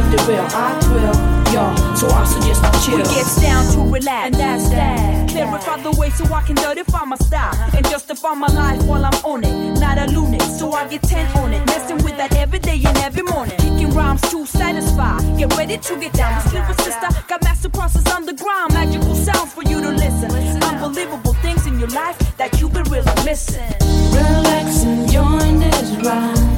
Kept 0.00 0.14
it 0.14 0.28
real. 0.28 0.46
I 0.52 0.78
thrill, 0.80 1.54
y'all. 1.54 1.96
So 1.96 2.08
I 2.08 2.24
suggest 2.24 2.62
you 2.62 2.96
chill. 2.96 2.96
We 2.98 3.14
gets 3.14 3.40
down 3.40 3.64
to 3.72 3.80
relax, 3.92 4.26
and 4.26 4.34
that's 4.34 4.68
that. 4.70 5.28
Clarify 5.28 5.82
the 5.82 5.92
way 5.98 6.10
so 6.10 6.24
I 6.32 6.42
can 6.42 6.56
certify 6.56 7.04
my 7.04 7.16
style 7.16 7.54
and 7.74 7.84
justify 7.88 8.34
my 8.34 8.48
life 8.48 8.82
while 8.84 9.04
I'm 9.04 9.18
on 9.24 9.44
it. 9.44 9.80
Not 9.80 9.98
a 9.98 10.06
lunatic, 10.06 10.42
so 10.42 10.72
I 10.72 10.86
get 10.88 11.02
10 11.02 11.36
on 11.38 11.52
it. 11.52 11.64
Messing 11.66 11.98
with 12.04 12.16
that 12.16 12.34
every 12.36 12.58
day 12.58 12.80
and 12.84 12.96
every 12.98 13.22
morning. 13.22 13.56
Kicking 13.58 13.90
rhymes 13.90 14.22
to 14.30 14.46
satisfy. 14.46 15.18
Get 15.36 15.56
ready 15.56 15.78
to 15.78 15.96
get 15.98 16.12
down. 16.12 16.42
This 16.42 16.52
little 16.52 16.74
sister 16.74 17.08
got 17.28 17.42
master 17.42 17.68
process 17.68 18.06
underground. 18.14 18.74
Magical 18.74 19.14
sounds 19.14 19.52
for 19.52 19.64
you 19.64 19.80
to 19.80 19.90
listen. 19.90 20.30
Unbelievable 20.62 21.34
things 21.44 21.66
in 21.66 21.78
your 21.78 21.90
life 21.90 22.18
that 22.36 22.60
you've 22.60 22.72
been 22.72 22.84
really 22.84 23.12
missing. 23.24 23.72
Relax 24.12 24.84
and 24.84 25.10
join 25.10 25.58
this 25.58 25.90
ride. 26.04 26.57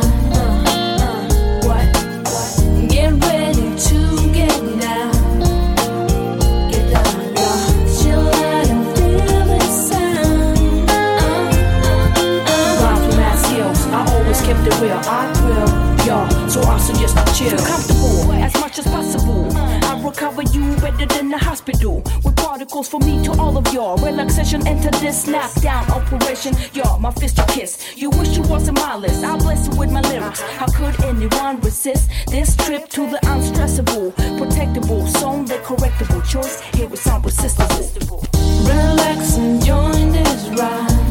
will, 14.81 15.01
I 15.05 15.27
will, 15.43 16.05
yeah. 16.05 16.47
So 16.47 16.61
I 16.63 16.77
suggest 16.79 17.15
I 17.17 17.23
chill. 17.33 17.49
Feel 17.49 17.65
comfortable 17.65 18.33
as 18.33 18.53
much 18.59 18.79
as 18.79 18.85
possible. 18.85 19.55
I 19.55 20.01
recover 20.03 20.41
you 20.41 20.75
better 20.77 21.05
than 21.05 21.29
the 21.29 21.37
hospital. 21.37 22.01
With 22.23 22.35
particles 22.35 22.87
for 22.87 22.99
me 22.99 23.23
to 23.25 23.31
all 23.33 23.57
of 23.57 23.71
y'all. 23.73 23.97
Relaxation, 23.97 24.65
enter 24.67 24.91
this 24.99 25.27
knockdown 25.27 25.89
operation. 25.91 26.55
Y'all, 26.73 26.99
my 26.99 27.11
fist 27.11 27.37
you 27.37 27.45
kiss. 27.47 27.95
You 27.95 28.09
wish 28.09 28.35
you 28.35 28.43
wasn't 28.43 28.77
my 28.77 28.95
list. 28.95 29.23
I 29.23 29.37
bless 29.37 29.67
you 29.67 29.75
with 29.77 29.91
my 29.91 30.01
lyrics. 30.01 30.41
How 30.41 30.67
could 30.67 30.99
anyone 31.03 31.59
resist 31.61 32.09
this 32.27 32.55
trip 32.57 32.89
to 32.89 33.07
the 33.07 33.19
unstressable, 33.23 34.11
protectable, 34.39 35.07
song 35.07 35.45
the 35.45 35.57
correctable 35.57 36.23
choice? 36.27 36.61
Here 36.73 36.87
with 36.87 37.01
sound 37.01 37.25
resistible. 37.25 38.23
Relax 38.65 39.37
and 39.37 39.63
join 39.63 40.11
this 40.11 40.49
ride. 40.49 41.10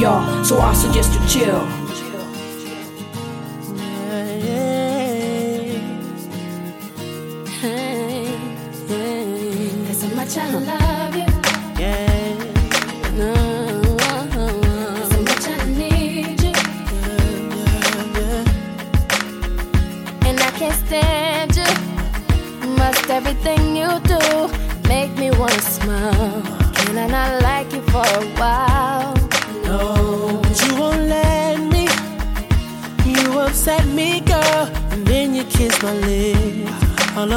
y'all, 0.00 0.42
so 0.42 0.58
I 0.58 0.72
suggest 0.72 1.12
you 1.12 1.28
chill. 1.28 1.79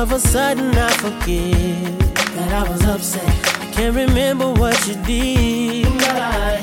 of 0.04 0.12
a 0.12 0.20
sudden 0.20 0.76
I 0.76 0.90
forget 0.98 2.18
that 2.36 2.52
I 2.52 2.70
was 2.70 2.84
upset. 2.84 3.24
I 3.62 3.72
can't 3.72 3.96
remember 3.96 4.52
what 4.52 4.76
you 4.86 4.96
did. 5.06 5.86
But 5.98 6.10
I 6.10 6.63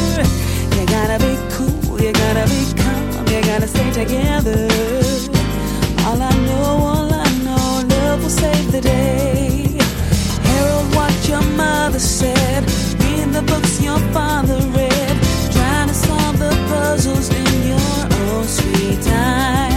You 0.17 0.85
gotta 0.87 1.17
be 1.19 1.37
cool, 1.55 2.01
you 2.01 2.11
gotta 2.11 2.45
be 2.53 2.61
calm, 2.81 3.27
you 3.27 3.41
gotta 3.41 3.67
stay 3.67 3.91
together. 3.91 4.67
All 6.05 6.21
I 6.21 6.33
know, 6.47 6.63
all 6.91 7.13
I 7.13 7.27
know, 7.45 7.87
love 7.95 8.21
will 8.23 8.29
save 8.29 8.71
the 8.71 8.81
day. 8.81 9.77
Harold, 10.49 10.95
what 10.95 11.29
your 11.29 11.43
mother 11.55 11.99
said, 11.99 12.63
read 13.01 13.33
the 13.33 13.43
books 13.45 13.81
your 13.81 13.99
father 14.13 14.59
read, 14.77 15.15
trying 15.51 15.87
to 15.87 15.93
solve 15.93 16.39
the 16.39 16.51
puzzles 16.69 17.29
in 17.29 17.67
your 17.67 17.99
own 18.29 18.45
sweet 18.45 19.01
time. 19.01 19.70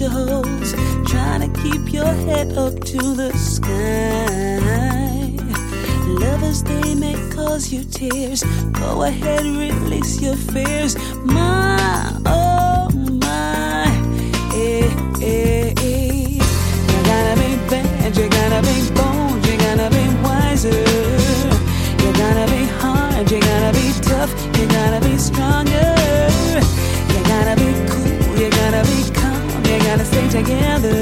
your 0.00 0.10
hopes, 0.10 0.72
trying 1.10 1.40
to 1.40 1.60
keep 1.60 1.92
your 1.92 2.06
head 2.06 2.56
up 2.56 2.82
to 2.84 2.98
the 3.14 3.30
sky. 3.36 4.56
Lovers, 6.06 6.62
they 6.62 6.94
may 6.94 7.14
cause 7.34 7.70
you 7.70 7.84
tears. 7.84 8.42
Go 8.72 9.02
ahead, 9.02 9.44
release 9.44 10.22
your 10.22 10.36
fears. 10.36 10.96
My 11.24 11.79
together. 30.42 30.99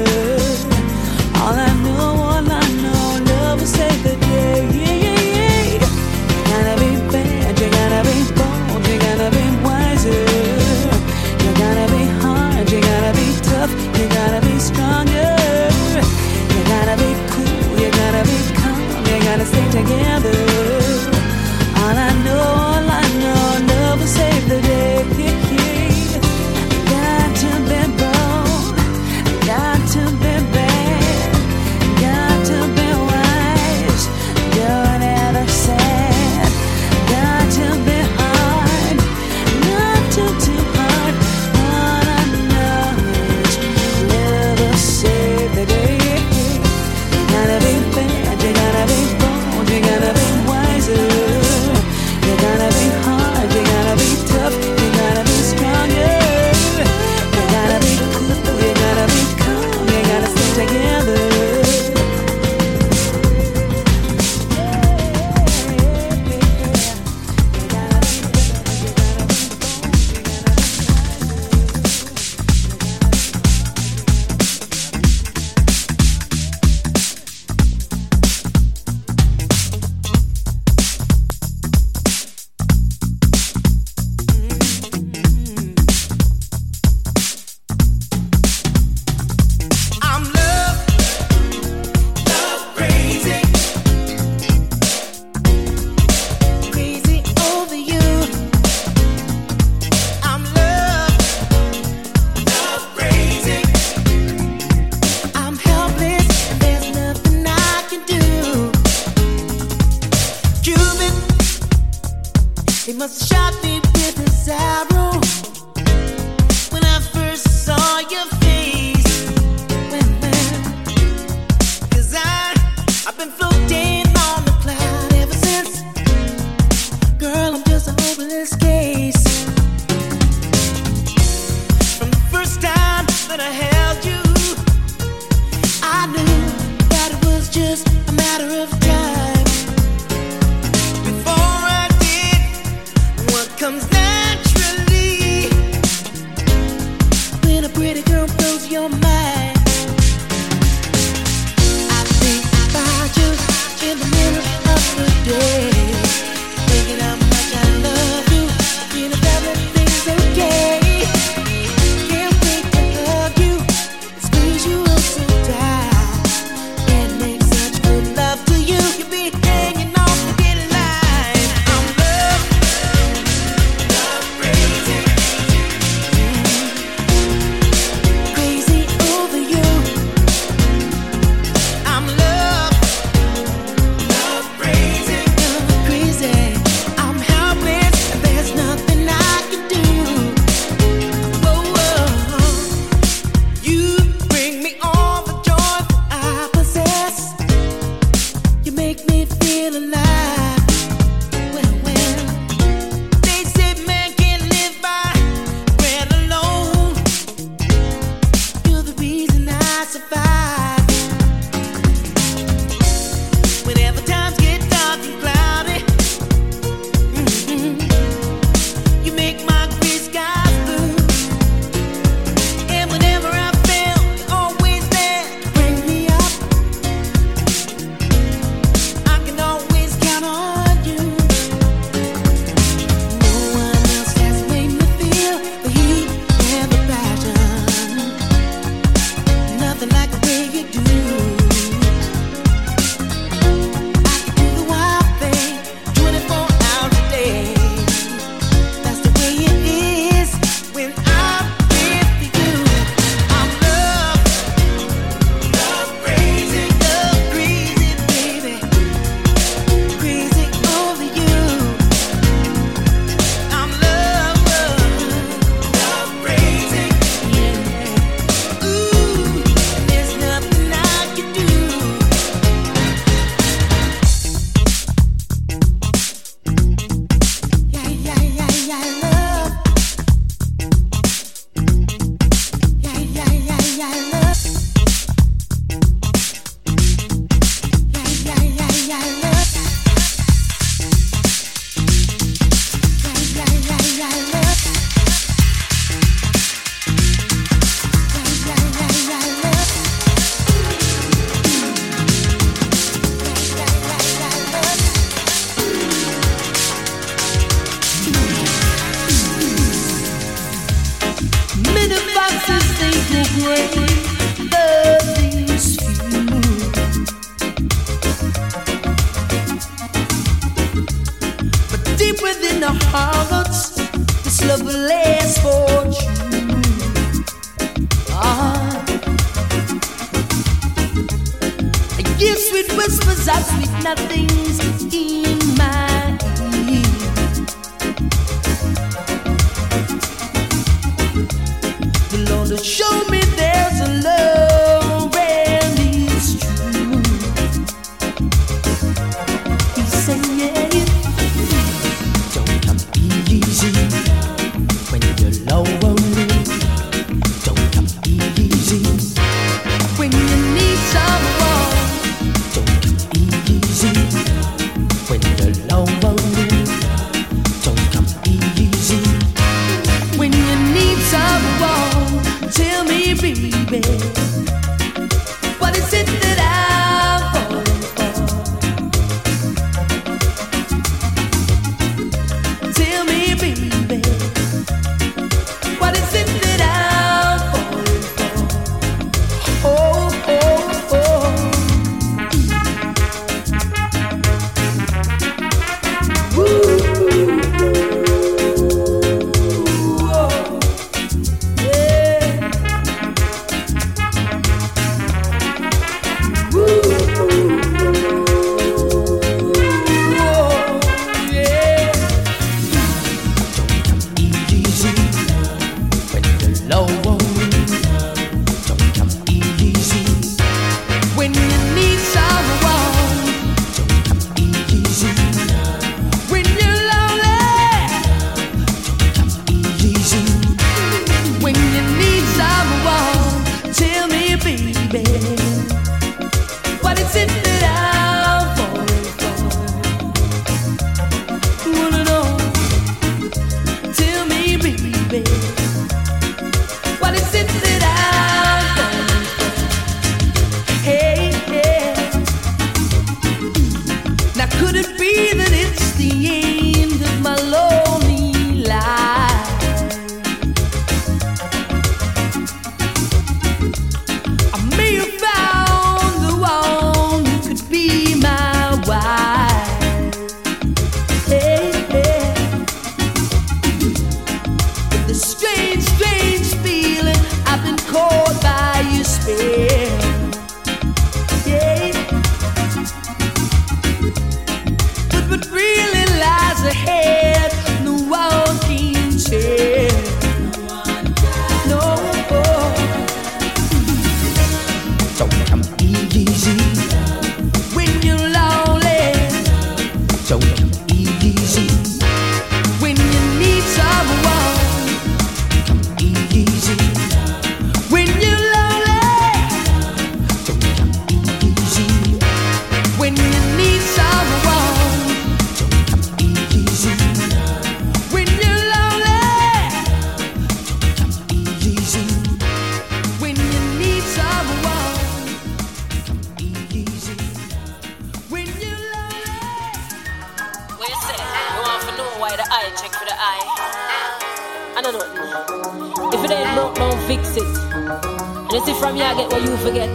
You 539.49 539.57
forget. 539.57 539.89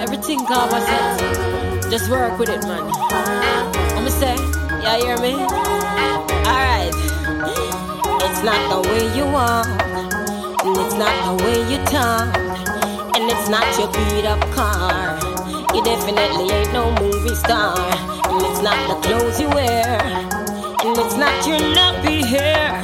Everything 0.00 0.44
conversate. 0.44 1.90
Just 1.90 2.10
work 2.10 2.36
with 2.38 2.48
it, 2.48 2.62
man. 2.66 2.82
I'ma 3.94 4.08
say, 4.08 4.34
yeah, 4.82 4.98
hear 4.98 5.18
me? 5.18 5.34
Alright. 6.50 6.94
It's 8.26 8.42
not 8.42 8.60
the 8.72 8.80
way 8.88 9.04
you 9.16 9.24
walk, 9.30 9.68
and 10.66 10.76
it's 10.82 10.96
not 10.98 11.14
the 11.28 11.44
way 11.44 11.58
you 11.70 11.78
talk, 11.86 12.34
and 13.14 13.30
it's 13.30 13.48
not 13.48 13.66
your 13.78 13.88
beat 13.92 14.26
up 14.26 14.40
car. 14.50 15.16
You 15.74 15.84
definitely 15.84 16.50
ain't 16.50 16.72
no 16.72 16.90
movie 17.00 17.36
star, 17.36 17.78
and 17.78 18.42
it's 18.42 18.62
not 18.62 18.78
the 18.88 18.96
clothes 19.06 19.38
you 19.40 19.48
wear, 19.50 20.00
and 20.82 20.98
it's 20.98 21.16
not 21.16 21.46
your 21.46 21.60
nappy 21.60 22.24
hair, 22.24 22.82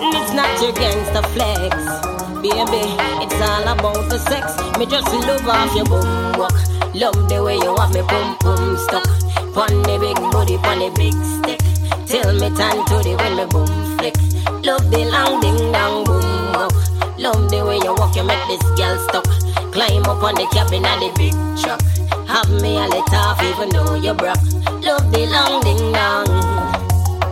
and 0.00 0.14
it's 0.14 0.32
not 0.32 0.50
your 0.62 0.72
gangster 0.72 1.22
flex. 1.34 2.13
Baby, 2.44 2.84
it's 3.24 3.40
all 3.40 3.64
about 3.72 4.04
the 4.12 4.18
sex. 4.18 4.44
Me 4.76 4.84
just 4.84 5.08
love 5.24 5.48
off 5.48 5.74
your 5.74 5.86
boom 5.86 6.36
wuk. 6.36 6.52
Love 6.92 7.16
the 7.24 7.40
way 7.40 7.56
you 7.56 7.72
have 7.72 7.88
me 7.88 8.04
boom 8.04 8.36
boom 8.44 8.76
stuck. 8.84 9.08
Pon 9.56 9.72
the 9.88 9.96
big 9.96 10.20
booty, 10.28 10.60
pon 10.60 10.76
the 10.76 10.92
big 10.92 11.16
stick. 11.24 11.56
Till 12.04 12.36
me 12.36 12.52
turn 12.52 12.84
to 12.84 12.96
the 13.00 13.16
when 13.16 13.40
me 13.40 13.46
boom 13.48 13.72
flick. 13.96 14.12
Love 14.60 14.84
the 14.92 15.08
long 15.08 15.40
ding 15.40 15.72
dong 15.72 16.04
boom 16.04 16.52
wuk. 16.52 16.76
Love 17.16 17.48
the 17.48 17.64
way 17.64 17.80
you 17.80 17.94
walk, 17.96 18.14
you 18.14 18.24
make 18.28 18.44
this 18.52 18.60
girl 18.76 18.92
stuck. 19.08 19.24
Climb 19.72 20.04
up 20.04 20.20
on 20.20 20.36
the 20.36 20.44
cabin 20.52 20.84
of 20.84 21.00
the 21.00 21.08
big 21.16 21.32
truck. 21.64 21.80
Have 22.28 22.52
me 22.60 22.76
a 22.76 22.84
let 22.92 23.08
off 23.24 23.40
even 23.40 23.72
though 23.72 23.96
you're 23.96 24.12
broke. 24.12 24.44
Love 24.84 25.08
the 25.16 25.24
long 25.32 25.64
ding 25.64 25.80
dong. 25.96 26.28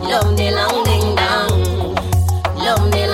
Love 0.08 0.32
the 0.40 0.48
long 0.56 0.76
ding 0.88 1.08
dong. 1.20 1.92
Love 2.56 2.88
the 2.96 3.11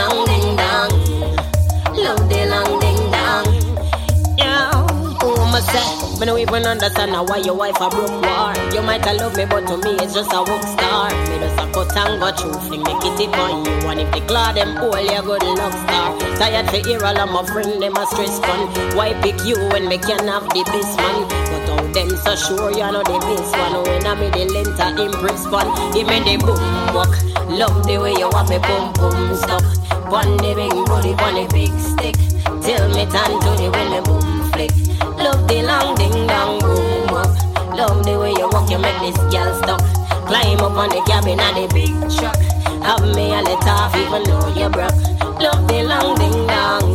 must 5.73 6.11
say? 6.11 6.21
Me 6.21 6.27
no 6.27 6.37
even 6.37 6.67
understand 6.67 7.13
why 7.29 7.39
your 7.39 7.55
wife 7.55 7.81
a 7.81 7.89
broke 7.89 8.11
war. 8.23 8.53
You 8.73 8.83
might 8.83 9.07
a 9.07 9.13
love 9.15 9.37
me, 9.37 9.45
but 9.45 9.67
to 9.67 9.77
me 9.77 9.97
it's 10.03 10.15
just 10.15 10.33
a 10.33 10.43
work 10.43 10.63
star. 10.63 11.11
Me 11.29 11.39
just 11.39 11.59
a 11.59 11.67
cut 11.73 11.97
and 11.97 12.21
go 12.21 12.33
through, 12.33 12.61
fling 12.67 12.83
me 12.83 12.95
kitty 13.01 13.27
on 13.27 13.65
you. 13.65 13.89
And 13.89 14.01
if 14.01 14.13
the 14.13 14.21
claw 14.27 14.53
them 14.53 14.77
all, 14.79 14.99
you 14.99 15.23
good 15.23 15.43
luck 15.43 15.73
star. 15.73 16.19
Tired 16.39 16.69
for 16.71 16.77
hear 16.87 17.05
all 17.05 17.19
of 17.19 17.31
my 17.31 17.45
friend 17.47 17.83
them 17.83 17.97
a 17.97 18.07
stress 18.07 18.39
fun. 18.41 18.69
Why 18.97 19.15
pick 19.23 19.39
you 19.45 19.57
when 19.71 19.89
me 19.89 19.99
can 19.99 20.27
have 20.29 20.49
the 20.51 20.63
best 20.65 20.97
man? 20.99 21.29
But 21.29 21.69
how 21.69 21.93
them 21.93 22.11
so 22.11 22.35
sure 22.35 22.71
you 22.73 22.91
know 22.91 23.03
the 23.03 23.19
best 23.21 23.53
one. 23.57 23.83
When 23.85 24.07
I'm 24.07 24.23
in 24.23 24.33
the 24.33 24.45
length 24.53 24.81
of 24.81 24.99
impress 24.99 25.47
one, 25.49 25.71
give 25.93 26.07
me 26.09 26.19
the 26.25 26.37
boom 26.45 26.61
wuk. 26.95 27.13
Love 27.49 27.87
the 27.87 27.99
way 27.99 28.13
you 28.13 28.29
want 28.29 28.51
me 28.51 28.59
boom 28.59 28.93
boom 28.95 29.37
stuck. 29.37 29.65
One 30.11 30.37
the 30.39 30.55
big 30.57 30.73
booty, 30.87 31.15
one 31.15 31.35
the 31.35 31.47
big 31.53 31.73
stick. 31.79 32.17
Till 32.65 32.89
me 32.91 33.05
turn 33.07 33.33
to 33.41 33.51
the 33.57 33.71
when 33.73 33.91
me 33.91 34.01
boom 34.01 34.51
flick. 34.53 34.88
Love 35.19 35.47
the 35.49 35.63
long 35.63 35.95
ding 35.97 36.27
dong 36.27 36.59
boom 36.61 37.15
up. 37.17 37.31
Love 37.77 38.05
the 38.05 38.19
way 38.19 38.33
you 38.33 38.49
walk, 38.53 38.71
you 38.71 38.79
make 38.79 38.99
this 39.01 39.17
girl 39.33 39.55
stop. 39.63 39.81
Climb 40.27 40.61
up 40.61 40.77
on 40.77 40.89
the 40.91 41.03
cabin 41.07 41.41
of 41.41 41.55
the 41.55 41.67
big 41.75 41.95
truck. 42.17 42.37
Have 42.83 43.03
me 43.15 43.33
a 43.35 43.43
let 43.43 43.67
off 43.67 43.95
even 43.97 44.23
though 44.25 44.49
you're 44.55 44.71
broke. 44.71 44.95
Love 45.41 45.67
the 45.69 45.83
long 45.83 46.15
ding 46.17 46.47
dong. 46.47 46.87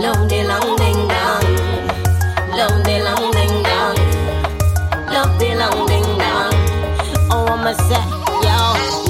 Love 0.00 0.28
the 0.28 0.44
long 0.44 0.76
ding 0.76 1.00
dong. 1.08 1.48
Love 2.56 2.84
the 2.84 2.96
long 3.06 3.30
ding 3.32 3.56
dong. 3.62 3.96
Love 5.12 5.38
the 5.38 5.48
long 5.56 5.86
ding 5.86 6.10
dong. 6.18 6.54
Oh, 7.30 7.46
I'ma 7.50 7.72
say, 7.88 8.04
yo, 8.44 8.56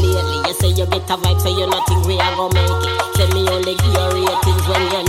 lately 0.00 0.38
you 0.46 0.54
say 0.54 0.68
you 0.68 0.86
get 0.86 1.10
a 1.10 1.16
vibe, 1.16 1.40
so 1.40 1.48
you 1.48 1.66
nothing 1.66 2.02
we 2.06 2.18
are 2.20 2.34
gonna 2.36 2.54
make 2.54 2.70
it. 2.70 3.16
Say 3.16 3.28
me 3.34 3.48
only 3.48 3.74
give 3.74 3.94
you 3.94 4.26
ratings 4.26 4.66
when 4.68 4.82
you're 4.92 5.03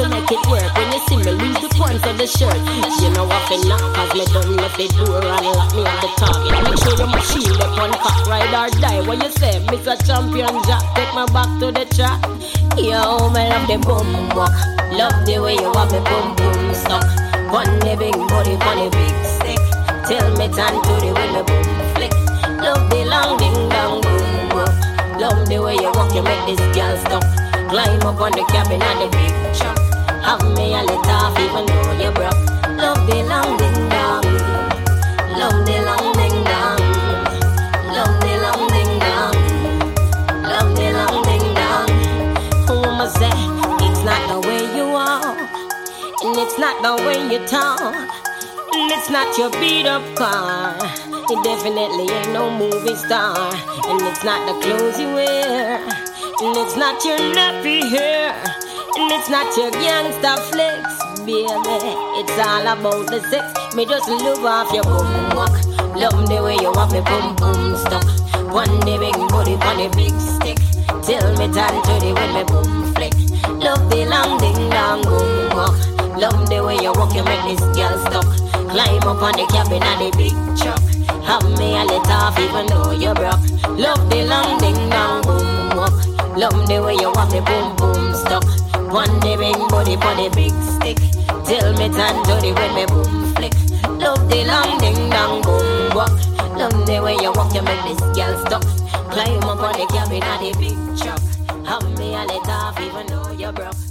to 0.00 0.08
make 0.08 0.32
it 0.32 0.40
work. 0.48 0.64
When 0.76 0.88
you 0.92 1.00
see 1.08 1.16
me 1.20 1.32
lose 1.36 1.60
the 1.60 1.68
points 1.76 2.04
of 2.08 2.16
the 2.16 2.26
shirt, 2.26 2.56
you 3.04 3.10
know 3.12 3.28
what 3.28 3.42
finna 3.48 3.76
cause 3.92 4.12
me 4.16 4.24
done 4.32 4.56
left 4.56 4.76
the 4.80 4.88
door 4.96 5.20
and 5.20 5.46
lock 5.52 5.70
me 5.76 5.84
at 5.84 6.00
the 6.00 6.08
target. 6.16 6.56
Make 6.64 6.78
sure 6.80 6.96
your 6.96 7.10
machine 7.12 7.60
up 7.60 7.76
on 7.76 7.92
cock, 8.00 8.24
ride 8.24 8.54
or 8.56 8.70
die. 8.80 9.04
What 9.04 9.20
you 9.20 9.30
say, 9.36 9.60
Mr. 9.68 9.94
Champion 10.06 10.56
Jack, 10.64 10.84
take 10.96 11.12
me 11.12 11.24
back 11.36 11.50
to 11.60 11.68
the 11.68 11.84
track. 11.92 12.20
Yo, 12.80 13.28
me 13.28 13.42
love 13.44 13.66
the 13.68 13.76
boom 13.84 14.08
wuk. 14.32 14.54
Love 14.96 15.20
the 15.28 15.36
way 15.36 15.54
you 15.60 15.68
have 15.68 15.92
me 15.92 16.00
boom 16.00 16.26
boom 16.36 16.74
stuck. 16.74 17.04
On 17.52 17.68
the 17.84 17.92
big 17.98 18.16
body, 18.30 18.56
on 18.56 18.76
the 18.80 18.88
big 18.88 19.16
stick. 19.26 19.60
Till 20.08 20.28
me 20.40 20.48
turn 20.48 20.74
to 20.80 20.92
the 20.96 21.10
way 21.12 21.28
me 21.28 21.42
boom 21.44 21.68
flick. 21.92 22.14
Love 22.56 22.88
the 22.88 23.04
long 23.04 23.36
ding 23.36 23.68
dong 23.68 24.00
boom 24.00 24.56
wuk. 24.56 24.72
Love 25.20 25.44
the 25.44 25.60
way 25.60 25.76
you 25.76 25.92
walk, 25.92 26.14
you 26.14 26.22
make 26.22 26.40
this 26.48 26.62
girl 26.72 26.96
stop. 27.04 27.24
Climb 27.68 28.00
up 28.02 28.20
on 28.20 28.32
the 28.32 28.44
cabin 28.48 28.80
of 28.80 28.96
the 28.98 29.08
big 29.12 29.34
truck. 29.54 29.79
Have 30.30 30.44
me 30.56 30.74
a 30.74 30.82
let 30.84 31.08
off 31.08 31.36
even 31.40 31.66
though 31.66 31.92
you're 32.00 32.12
broke. 32.12 32.38
Love 32.78 33.04
the 33.08 33.18
long 33.26 33.56
ding 33.58 33.88
dong. 33.90 34.22
Love 35.34 35.66
the 35.66 35.76
long 35.82 36.12
ding 36.14 36.44
dong. 36.46 36.82
Love 37.90 38.14
the 38.22 38.32
long 38.38 38.62
ding 38.70 38.94
dong. 39.02 39.34
Love 40.46 40.70
the 40.76 40.86
long 40.94 41.24
ding 41.26 41.46
dong. 41.58 41.90
Who 42.68 42.78
say? 43.18 43.34
It's 43.82 44.04
not 44.04 44.22
the 44.30 44.38
way 44.46 44.62
you 44.76 44.94
are. 44.94 45.34
And 46.22 46.38
it's 46.38 46.56
not 46.60 46.80
the 46.80 47.02
way 47.04 47.18
you 47.32 47.44
talk. 47.48 47.80
And 47.80 48.92
it's 48.92 49.10
not 49.10 49.36
your 49.36 49.50
beat 49.58 49.86
up 49.86 50.04
car. 50.14 50.76
It 51.28 51.42
definitely 51.42 52.08
ain't 52.08 52.32
no 52.32 52.56
movie 52.56 52.94
star. 52.94 53.52
And 53.88 54.00
it's 54.02 54.22
not 54.22 54.46
the 54.46 54.54
clothes 54.64 54.96
you 54.96 55.12
wear. 55.12 55.78
And 55.82 56.56
it's 56.56 56.76
not 56.76 57.04
your 57.04 57.18
nappy 57.18 57.90
hair. 57.90 58.59
And 59.00 59.10
it's 59.12 59.30
not 59.30 59.56
your 59.56 59.70
gangsta 59.70 60.36
flicks, 60.52 61.20
baby. 61.24 61.48
It's 62.20 62.36
all 62.36 62.68
about 62.68 63.08
the 63.08 63.24
sex. 63.32 63.74
Me 63.74 63.86
just 63.86 64.06
love 64.10 64.44
off 64.44 64.70
your 64.74 64.84
boom 64.84 65.32
wuk. 65.32 65.56
Love 65.96 66.28
the 66.28 66.36
way 66.44 66.60
you 66.60 66.68
want 66.68 66.92
me 66.92 67.00
boom 67.00 67.32
boom 67.40 67.80
stuck. 67.80 68.04
One 68.52 68.68
day 68.84 69.00
big 69.00 69.16
booty 69.32 69.56
on 69.56 69.80
the 69.80 69.88
big 69.96 70.12
stick. 70.20 70.60
Till 71.00 71.32
me 71.40 71.48
turn 71.48 71.80
to 71.80 71.94
the 71.96 72.12
when 72.12 72.30
me 72.36 72.44
boom 72.44 72.92
flick. 72.92 73.16
Love 73.64 73.88
the 73.88 74.04
long 74.04 74.36
ding 74.36 74.68
dong 74.68 75.00
boom 75.00 75.48
wuk. 75.56 75.80
Love 76.20 76.44
the 76.52 76.60
way 76.60 76.76
you 76.76 76.92
walk, 76.92 77.16
you 77.16 77.24
make 77.24 77.40
this 77.48 77.64
girl 77.72 77.96
stop. 78.04 78.28
Climb 78.68 79.00
up 79.08 79.24
on 79.24 79.32
the 79.32 79.48
cabin 79.48 79.80
of 79.80 79.96
the 79.96 80.12
big 80.12 80.36
truck. 80.60 80.84
Have 81.24 81.48
me 81.56 81.72
a 81.72 81.88
let 81.88 82.04
off 82.12 82.36
even 82.36 82.68
though 82.68 82.92
you're 82.92 83.16
broke. 83.16 83.40
Love 83.80 84.04
the 84.12 84.28
long 84.28 84.60
ding 84.60 84.76
dong 84.92 85.24
boom 85.24 85.72
wuk. 85.72 85.96
Love 86.36 86.68
the 86.68 86.84
way 86.84 87.00
you 87.00 87.08
walk, 87.16 87.32
me 87.32 87.40
boom 87.40 87.74
boom 87.76 88.14
stuck. 88.14 88.59
One 88.90 89.20
day 89.20 89.36
big 89.36 89.56
body 89.68 89.94
for 89.94 90.14
the 90.18 90.28
big 90.34 90.50
stick. 90.66 90.98
Till 91.46 91.72
me 91.74 91.86
turn 91.94 92.16
the 92.26 92.52
when 92.56 92.74
me 92.74 92.86
boom 92.86 93.34
flick. 93.36 93.54
Love 94.02 94.28
the 94.28 94.44
long 94.44 94.78
ding 94.78 95.08
dong 95.10 95.42
boom 95.42 95.94
wuk. 95.94 96.10
Love 96.58 96.86
the 96.86 97.00
way 97.00 97.14
you 97.14 97.30
walk, 97.32 97.54
you 97.54 97.62
make 97.62 97.82
this 97.84 98.00
girl 98.16 98.36
stop. 98.46 98.62
Climb 99.12 99.44
up 99.44 99.60
on 99.60 99.72
the 99.74 99.86
cabin 99.92 100.22
of 100.24 100.40
the 100.40 100.50
big 100.58 100.76
truck. 100.98 101.22
Have 101.66 101.98
me 101.98 102.14
a 102.14 102.24
let 102.24 102.48
off 102.48 102.80
even 102.80 103.06
though 103.06 103.30
you're 103.30 103.52
broke. 103.52 103.89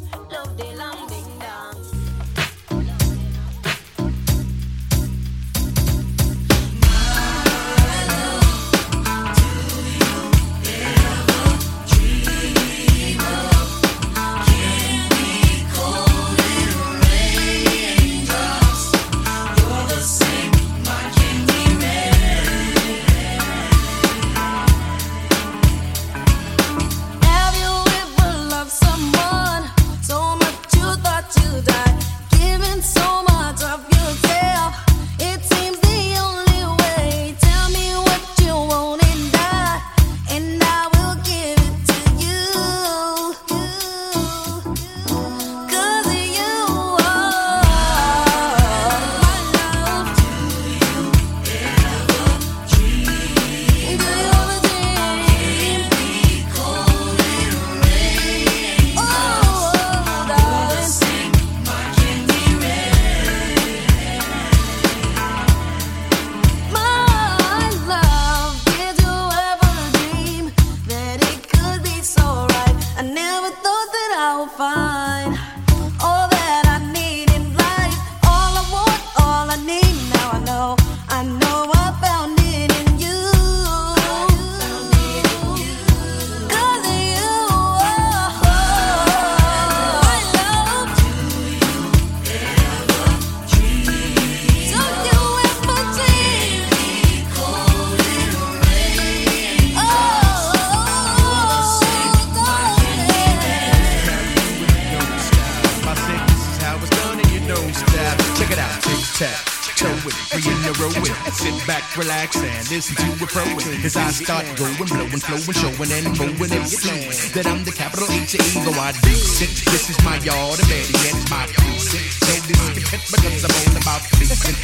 Relax, 112.10 112.36
and 112.42 112.70
listen 112.70 112.96
to 112.98 113.24
it 113.24 113.30
pro. 113.30 113.46
As 113.86 113.96
I 113.96 114.10
start 114.10 114.46
going, 114.58 114.74
blowing, 114.90 115.22
flowing, 115.22 115.54
showing, 115.54 115.92
and 115.94 116.10
moving 116.18 116.52
and 116.58 116.68
see 116.68 117.30
that 117.38 117.46
I'm 117.46 117.64
the 117.64 117.72
capital 117.72 118.10
H 118.10 118.34
E 118.34 118.42
go 118.66 118.74
I 118.74 118.92
do 119.06 119.14
it. 119.14 119.54
This 119.70 119.90
is 119.94 119.98
my 120.04 120.18
yard, 120.26 120.58
and 120.58 120.68
better 120.70 120.98
yet, 121.06 121.18
my 121.30 121.46
precinct. 121.46 122.10
So 122.26 122.34
discontent 122.50 123.04
because 123.14 123.46
I'm 123.46 123.54
all 123.54 123.78
about 123.78 124.02
pleasing. 124.10 124.58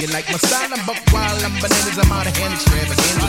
you 0.00 0.08
like 0.08 0.26
my 0.32 0.40
style, 0.40 0.72
I'm 0.72 0.80
buck 0.88 1.00
while 1.12 1.36
I'm 1.44 1.52
bananas, 1.60 1.98
I'm 2.00 2.12
out 2.12 2.26
of 2.26 2.36
hand, 2.36 2.54
extravaganza. 2.56 3.28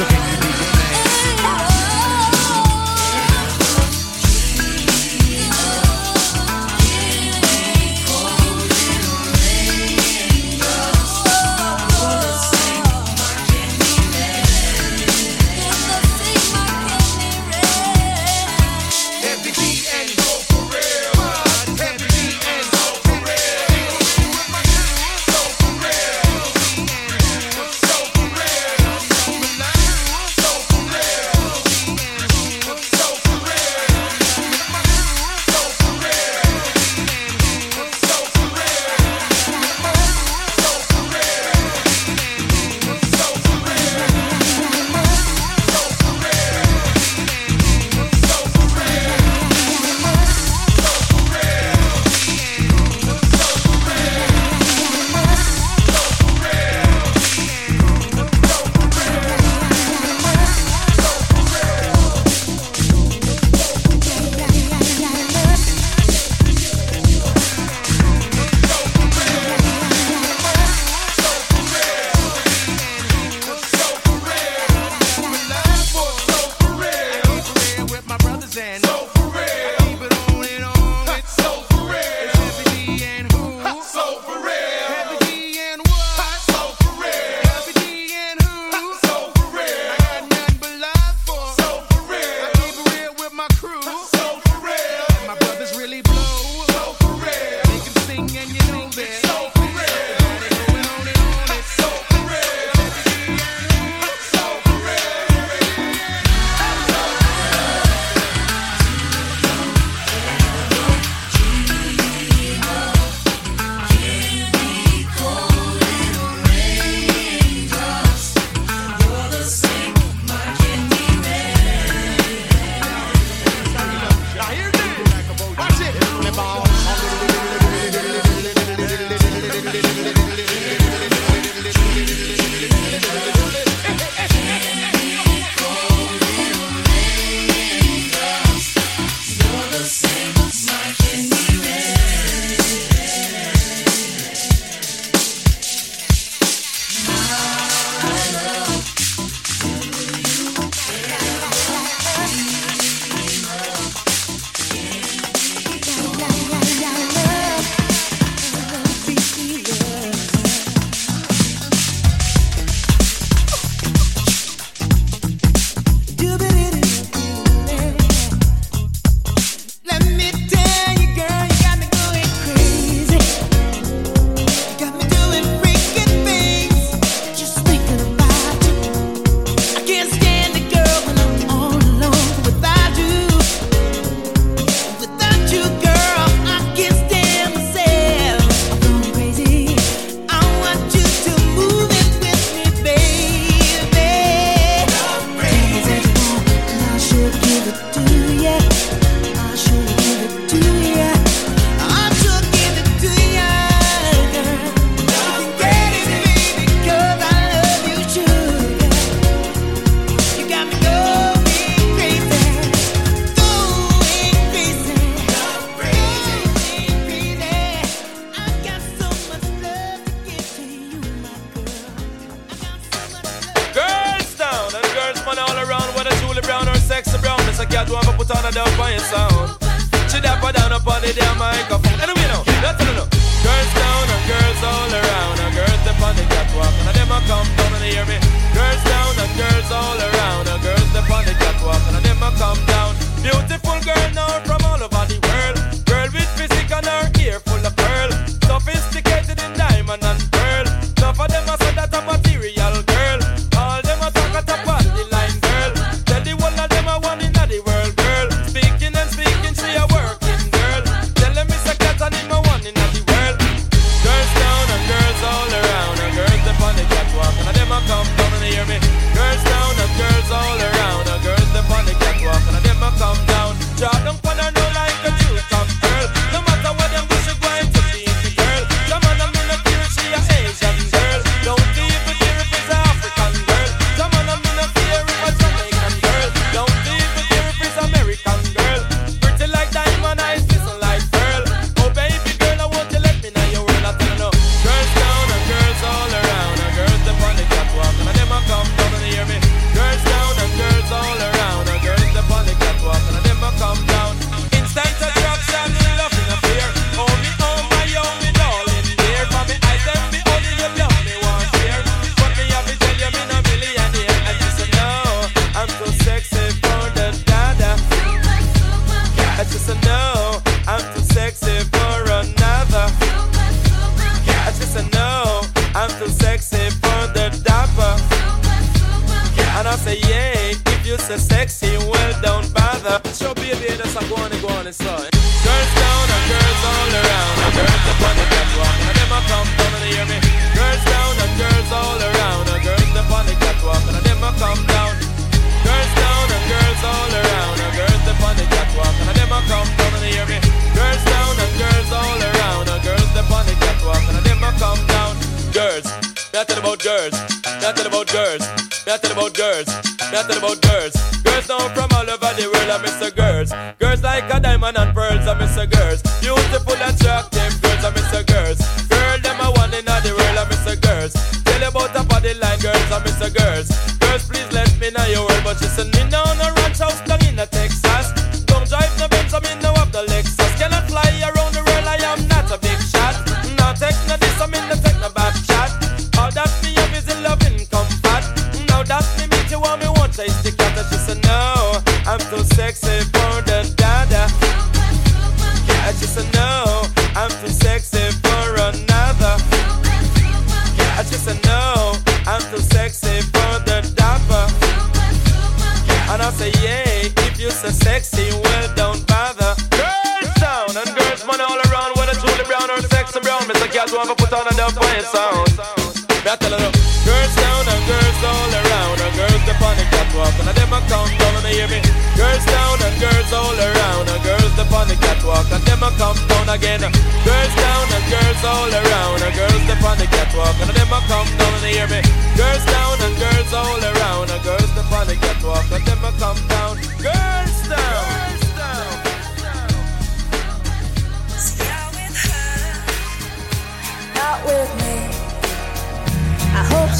So 0.00 0.04
can 0.08 0.22
you 0.24 0.36
do 0.40 0.48
your 0.48 0.72
thing? 0.80 1.99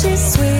She's 0.02 0.32
sweet 0.32 0.59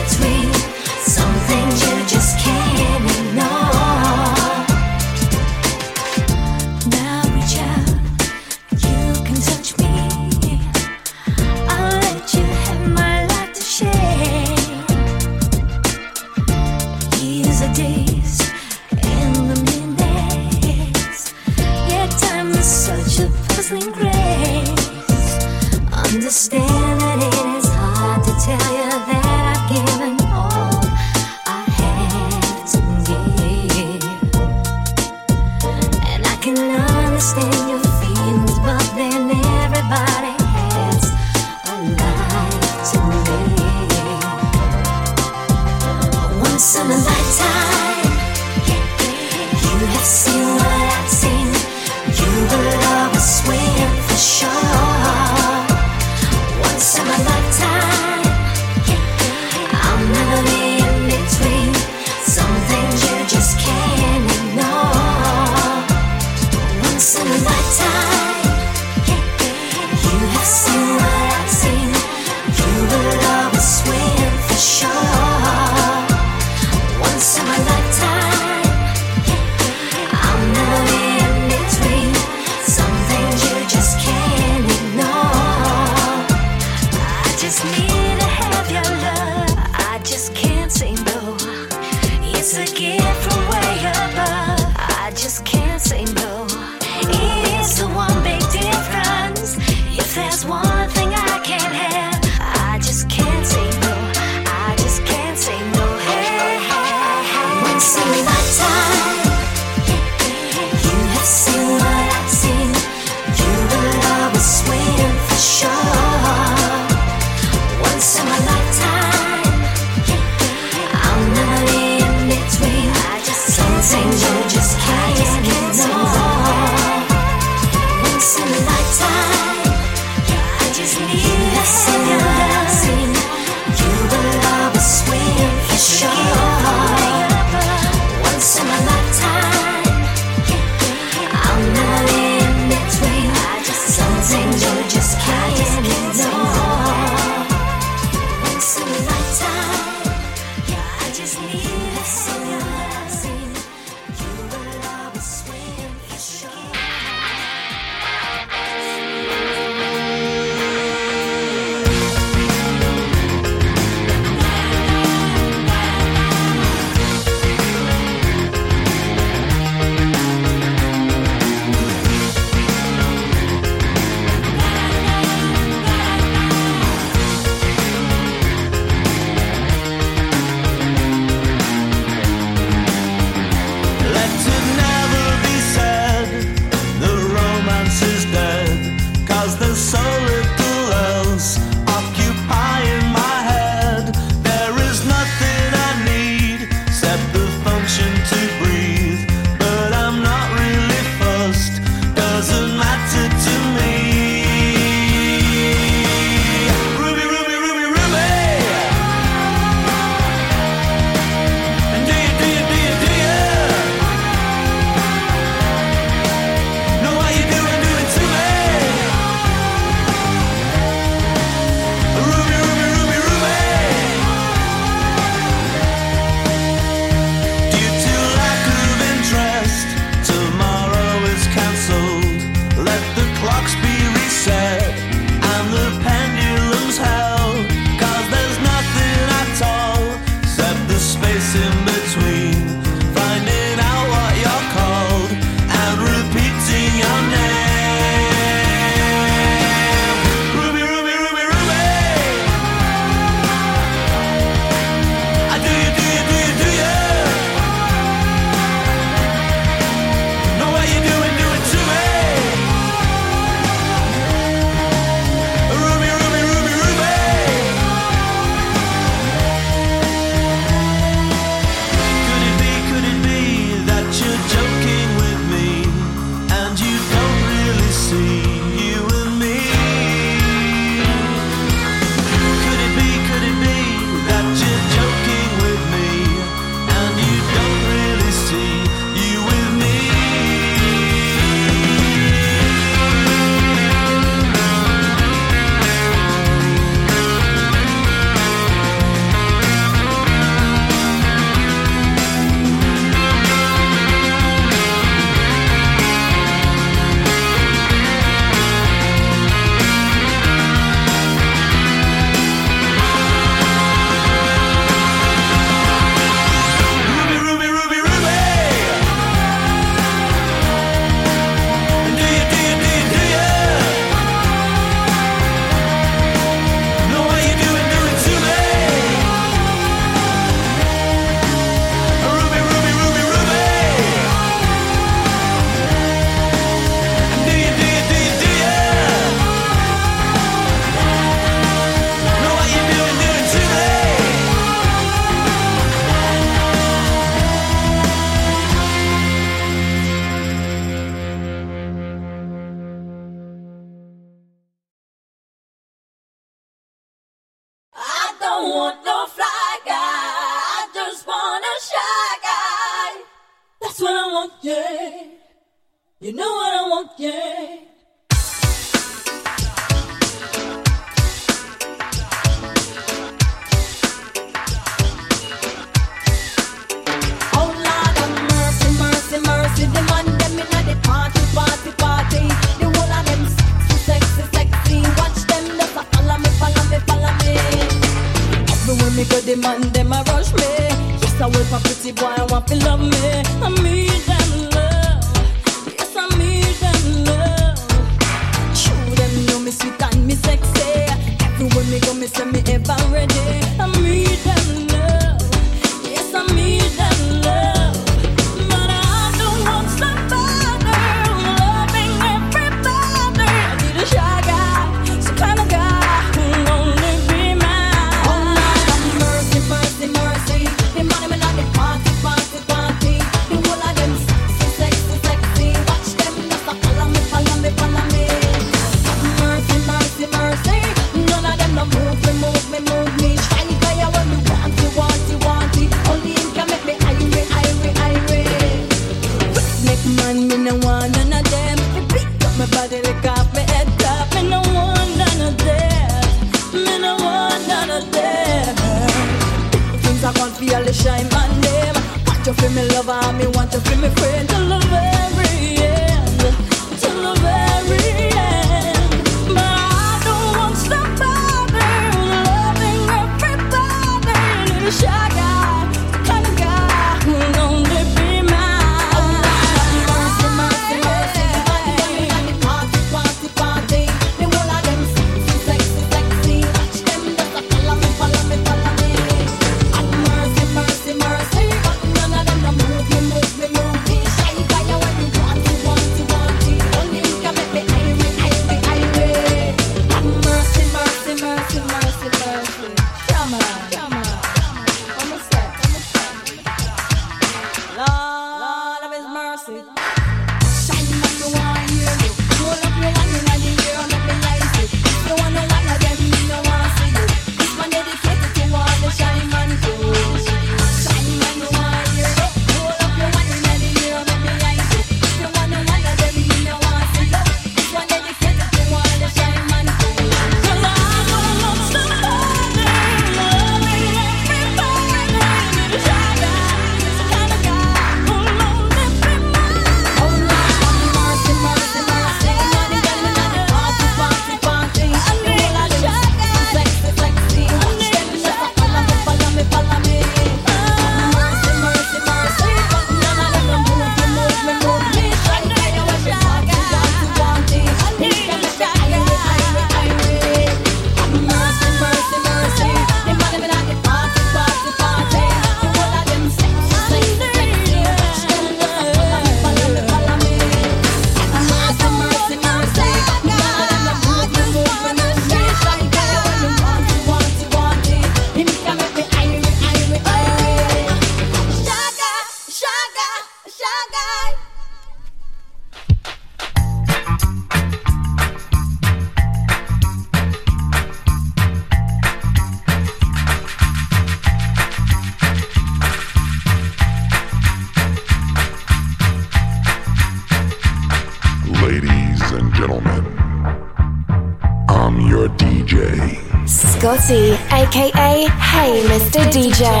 Mr. 599.31 599.49
DJ. 599.49 600.00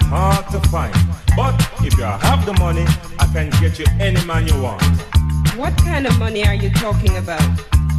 Is 0.00 0.06
hard 0.06 0.48
to 0.50 0.60
find. 0.68 0.94
But 1.36 1.54
if 1.80 1.96
you 1.96 2.04
have 2.04 2.46
the 2.46 2.54
money, 2.54 2.84
I 3.18 3.26
can 3.32 3.50
get 3.60 3.78
you 3.78 3.86
any 4.00 4.24
man 4.24 4.46
you 4.46 4.60
want. 4.60 4.82
What 5.56 5.76
kind 5.78 6.06
of 6.06 6.18
money 6.18 6.46
are 6.46 6.54
you 6.54 6.70
talking 6.70 7.16
about? 7.16 7.40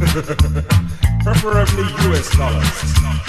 Preferably 1.24 1.84
US 2.10 2.36
dollars. 2.36 3.27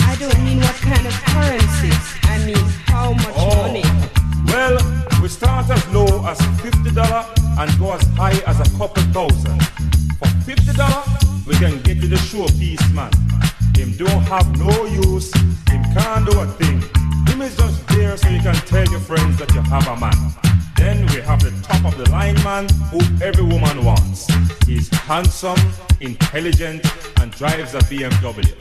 Handsome, 25.10 25.58
intelligent, 26.02 26.86
and 27.20 27.32
drives 27.32 27.74
a 27.74 27.80
BMW. 27.80 28.54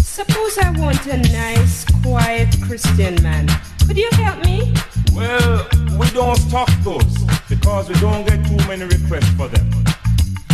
Suppose 0.00 0.56
I 0.56 0.70
want 0.80 1.06
a 1.06 1.18
nice, 1.18 1.84
quiet 2.02 2.48
Christian 2.62 3.22
man. 3.22 3.46
Could 3.86 3.98
you 3.98 4.08
help 4.12 4.42
me? 4.42 4.72
Well, 5.12 5.68
we 5.98 6.08
don't 6.12 6.38
stock 6.38 6.70
those 6.84 7.18
because 7.50 7.90
we 7.90 7.96
don't 8.00 8.26
get 8.26 8.40
too 8.46 8.56
many 8.66 8.84
requests 8.84 9.28
for 9.36 9.48
them. 9.48 9.68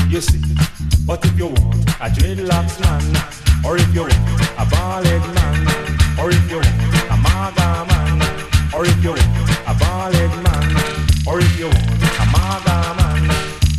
You 0.09 0.21
see, 0.21 0.43
but 1.07 1.25
if 1.25 1.39
you 1.39 1.47
want 1.47 1.91
a 2.03 2.11
dreadlocks 2.11 2.81
man, 2.83 3.07
or 3.65 3.77
if 3.77 3.95
you 3.95 4.01
want 4.01 4.15
a 4.59 4.67
bald 4.67 5.05
man, 5.07 5.63
or 6.19 6.31
if 6.31 6.51
you 6.51 6.57
want 6.57 7.15
a 7.15 7.17
maga 7.23 7.87
man, 7.87 8.19
or 8.75 8.85
if 8.85 8.99
you 9.01 9.11
want 9.11 9.23
a 9.71 9.75
bald 9.79 10.13
man, 10.43 10.75
or 11.25 11.39
if 11.39 11.57
you 11.57 11.67
want 11.67 12.03
a 12.19 12.27
maga 12.35 12.77
man, 12.99 13.31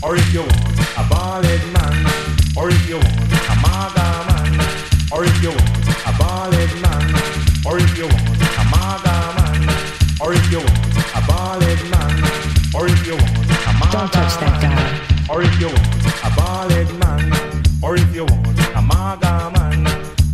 or 0.01 0.15
if 0.15 0.33
you 0.33 0.43
want 0.43 0.76
a 0.97 1.03
bald 1.09 1.45
man, 1.45 2.05
or 2.57 2.69
if 2.69 2.89
you 2.89 2.95
want 2.97 3.31
a 3.53 3.55
maga 3.61 4.07
man, 4.27 4.53
or 5.11 5.23
if 5.25 5.43
you 5.43 5.49
want 5.49 5.87
a 6.09 6.13
bald 6.17 6.53
man, 6.81 7.05
or 7.65 7.77
if 7.77 7.97
you 7.97 8.07
want 8.07 8.41
a 8.57 8.63
maga 8.73 9.15
man, 9.37 9.61
or 10.19 10.33
if 10.33 10.51
you 10.51 10.57
want 10.57 10.97
a 11.13 11.21
bald 11.27 11.61
man, 11.93 12.15
or 12.73 12.87
if 12.87 13.05
you 13.05 13.13
want 13.13 13.37
a 13.69 13.73
maga 13.77 13.91
Don't 13.91 14.11
touch 14.11 14.35
that 14.41 14.57
guy. 14.61 15.33
or 15.33 15.43
if 15.43 15.59
you 15.61 15.67
want 15.67 16.05
a 16.25 16.29
bald 16.35 16.71
man, 17.01 17.31
or 17.83 17.95
if 17.95 18.15
you 18.15 18.25
want 18.25 18.59
a 18.75 18.81
maga 18.81 19.51
man, 19.53 19.85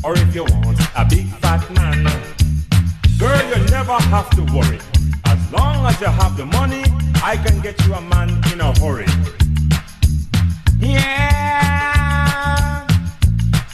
or 0.03 0.15
if 0.15 0.33
you 0.33 0.43
want 0.45 0.79
a 0.95 1.03
big 1.09 1.27
fat 1.41 1.63
man. 1.75 2.03
Girl, 3.19 3.43
you 3.51 3.59
never 3.69 3.97
have 4.13 4.29
to 4.31 4.43
worry. 4.55 4.79
As 5.25 5.39
long 5.51 5.85
as 5.85 5.99
you 5.99 6.07
have 6.07 6.37
the 6.37 6.45
money, 6.45 6.83
I 7.21 7.35
can 7.35 7.59
get 7.59 7.85
you 7.85 7.93
a 7.95 8.01
man 8.01 8.29
in 8.51 8.61
a 8.61 8.71
hurry. 8.79 9.42
Yeah. 10.83 12.85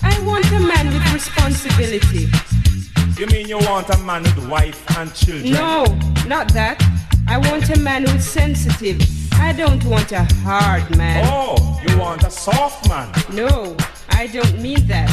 I 0.03 0.19
want 0.25 0.45
a 0.51 0.59
man 0.59 0.93
with 0.93 1.13
responsibility. 1.13 2.27
You 3.17 3.25
mean 3.27 3.47
you 3.47 3.57
want 3.57 3.89
a 3.89 3.97
man 3.99 4.23
with 4.23 4.47
wife 4.47 4.79
and 4.97 5.13
children? 5.15 5.53
No, 5.53 5.85
not 6.27 6.53
that. 6.53 6.81
I 7.27 7.37
want 7.37 7.69
a 7.75 7.79
man 7.79 8.05
who's 8.05 8.25
sensitive. 8.25 9.01
I 9.33 9.53
don't 9.53 9.83
want 9.85 10.11
a 10.11 10.23
hard 10.43 10.95
man. 10.97 11.25
Oh, 11.27 11.81
you 11.87 11.97
want 11.97 12.23
a 12.23 12.29
soft 12.29 12.87
man? 12.87 13.11
No, 13.33 13.75
I 14.11 14.27
don't 14.27 14.61
mean 14.61 14.85
that. 14.87 15.09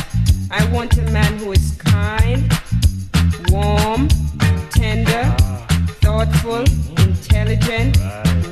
I 0.50 0.64
want 0.72 0.98
a 0.98 1.02
man 1.10 1.38
who 1.38 1.52
is 1.52 1.72
kind, 1.78 2.42
warm, 3.48 4.08
tender, 4.70 5.22
ah. 5.24 5.66
thoughtful, 6.02 6.64
mm-hmm. 6.64 7.08
intelligent, 7.08 7.96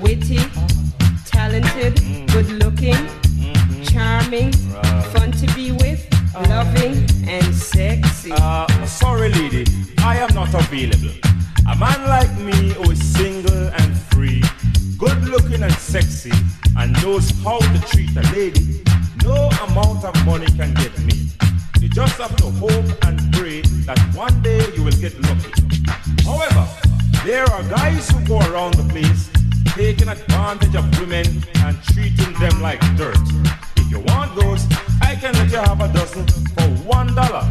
witty, 0.03 0.39
talented, 1.27 1.95
mm-hmm. 1.97 2.27
good 2.27 2.49
looking, 2.63 2.97
charming, 3.95 4.53
fun 5.15 5.31
to 5.31 5.47
be 5.55 5.71
with, 5.71 6.03
loving, 6.49 6.97
and 7.29 7.55
sexy. 7.55 8.33
Uh, 8.33 8.67
sorry, 8.87 9.29
lady, 9.29 9.65
I 9.99 10.17
am 10.17 10.35
not 10.35 10.53
available. 10.53 11.15
A 11.71 11.77
man 11.77 12.01
like 12.09 12.37
me 12.39 12.73
who 12.75 12.91
is 12.91 13.01
single 13.15 13.69
and 13.79 13.97
free, 14.11 14.43
good 14.99 15.21
looking 15.29 15.63
and 15.63 15.73
sexy, 15.75 16.33
and 16.77 16.93
knows 17.05 17.31
how 17.45 17.61
to 17.61 17.79
treat 17.87 18.11
a 18.17 18.23
lady, 18.33 18.83
no 19.23 19.49
amount 19.69 20.05
of 20.05 20.15
money 20.27 20.47
can 20.47 20.75
get 20.75 20.99
me. 21.07 21.31
You 21.81 21.89
just 21.89 22.19
have 22.19 22.35
to 22.37 22.51
hope 22.51 22.91
and 23.07 23.17
pray 23.33 23.61
that 23.87 24.01
one 24.15 24.43
day 24.43 24.61
you 24.75 24.83
will 24.83 24.99
get 25.05 25.15
lucky. 25.23 25.53
However, 26.25 26.67
there 27.25 27.45
are 27.45 27.63
guys 27.65 28.11
who 28.11 28.19
go 28.27 28.41
around 28.51 28.75
the 28.75 28.85
place 28.91 29.31
taking 29.77 30.09
advantage 30.09 30.75
of 30.75 30.85
women 30.99 31.27
and 31.57 31.81
treating 31.93 32.33
them 32.41 32.61
like 32.61 32.81
dirt. 32.97 33.19
You 35.55 35.61
have 35.61 35.81
a 35.81 35.93
dozen 35.93 36.27
for 36.27 36.69
one 36.85 37.15
dollar. 37.15 37.47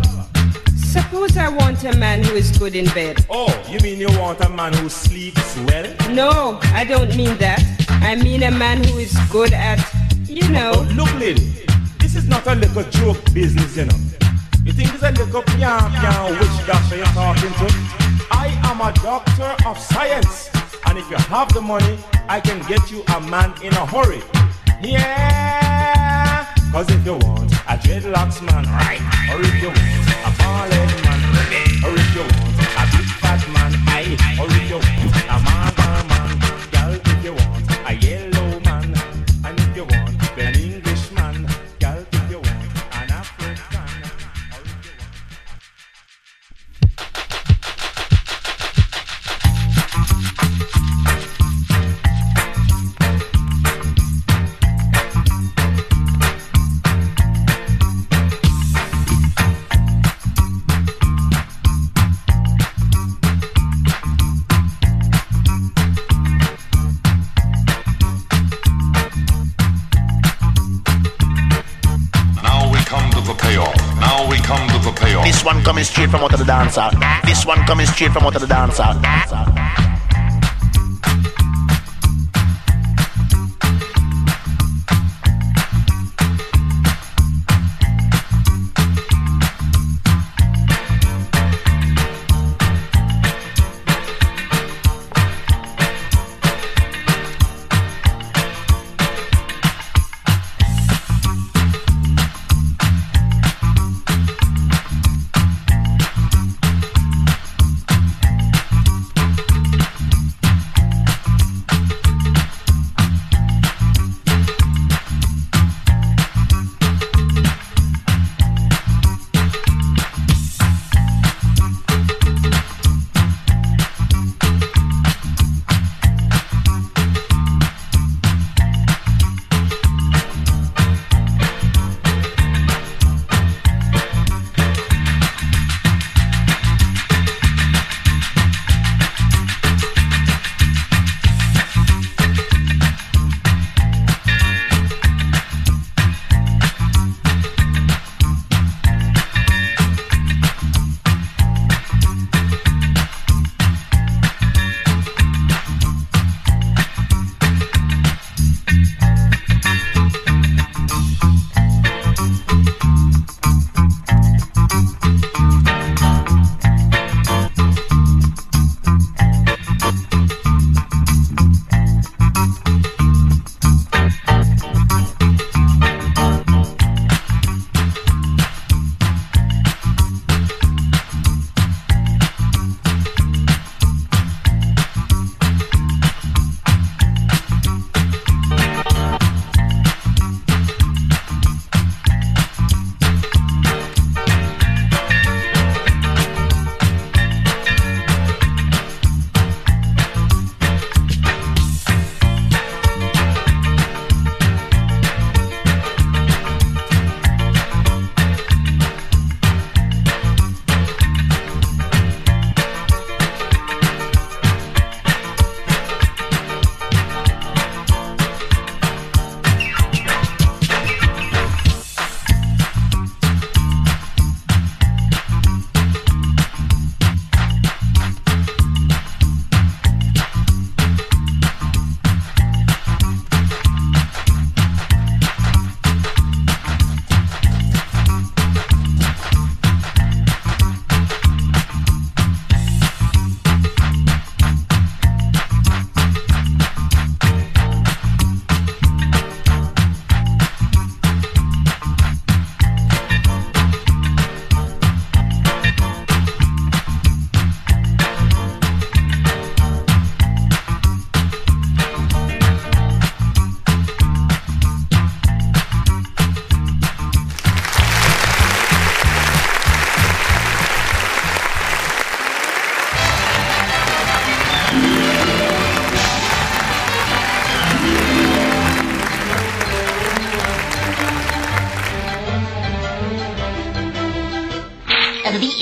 Suppose 0.75 1.37
I 1.37 1.47
want 1.47 1.85
a 1.85 1.95
man 1.95 2.21
who 2.21 2.33
is 2.33 2.51
good 2.57 2.75
in 2.75 2.85
bed. 2.87 3.25
Oh, 3.29 3.47
you 3.69 3.79
mean 3.79 3.97
you 3.97 4.09
want 4.19 4.41
a 4.41 4.49
man 4.49 4.73
who 4.73 4.89
sleeps 4.89 5.57
well? 5.67 5.87
No, 6.09 6.59
I 6.73 6.83
don't 6.83 7.15
mean 7.15 7.37
that. 7.37 7.63
I 8.03 8.15
mean 8.17 8.43
a 8.43 8.51
man 8.51 8.83
who 8.83 8.97
is 8.97 9.17
good 9.31 9.53
at, 9.53 9.79
you 10.27 10.49
know. 10.49 10.73
Oh, 10.75 10.93
look, 10.95 11.13
lady, 11.17 11.65
this 11.99 12.17
is 12.17 12.27
not 12.27 12.45
a 12.45 12.55
little 12.55 12.83
joke 12.91 13.23
business, 13.33 13.77
you 13.77 13.85
know. 13.85 13.99
You 14.65 14.73
think 14.73 14.93
it's 14.93 15.03
a 15.03 15.11
little 15.11 15.41
pian 15.43 15.89
pian 15.95 16.39
witch 16.39 16.67
doctor 16.67 16.97
you're 16.97 17.05
talking 17.15 17.53
to? 17.53 17.67
I 18.31 18.47
am 18.65 18.81
a 18.81 18.91
doctor 19.01 19.55
of 19.65 19.79
science, 19.79 20.49
and 20.87 20.97
if 20.97 21.09
you 21.09 21.15
have 21.15 21.53
the 21.53 21.61
money, 21.61 21.97
I 22.27 22.41
can 22.41 22.59
get 22.67 22.91
you 22.91 23.01
a 23.15 23.21
man 23.21 23.53
in 23.63 23.71
a 23.71 23.85
hurry. 23.85 24.21
Yeah, 24.81 26.02
cause 26.73 26.89
if 26.89 27.05
you 27.05 27.13
want 27.13 27.51
a 27.69 27.75
dreadlocks 27.77 28.41
man, 28.41 28.65
right? 28.65 28.99
Or 29.29 29.39
if 29.39 29.61
you 29.61 29.69
want 29.69 30.09
a 30.25 30.31
bald 30.41 30.71
man, 31.05 31.21
or 31.85 31.93
if 31.93 32.15
you 32.15 32.21
want 32.21 32.57
a 32.81 32.85
big 32.97 33.07
fat 33.21 33.41
man, 33.53 33.71
aye, 33.93 34.17
or 34.41 34.47
if 34.49 34.69
you 34.71 34.77
want 34.77 34.92
from 76.13 76.25
out 76.25 76.33
of 76.33 76.37
the 76.37 76.45
dancer. 76.45 76.87
This 77.25 77.43
one 77.43 77.57
coming 77.65 77.87
straight 77.87 78.11
from 78.11 78.23
out 78.23 78.35
of 78.35 78.41
the 78.41 79.82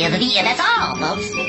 The 0.09 0.17
that's 0.43 0.59
all, 0.59 0.95
folks. 0.95 1.40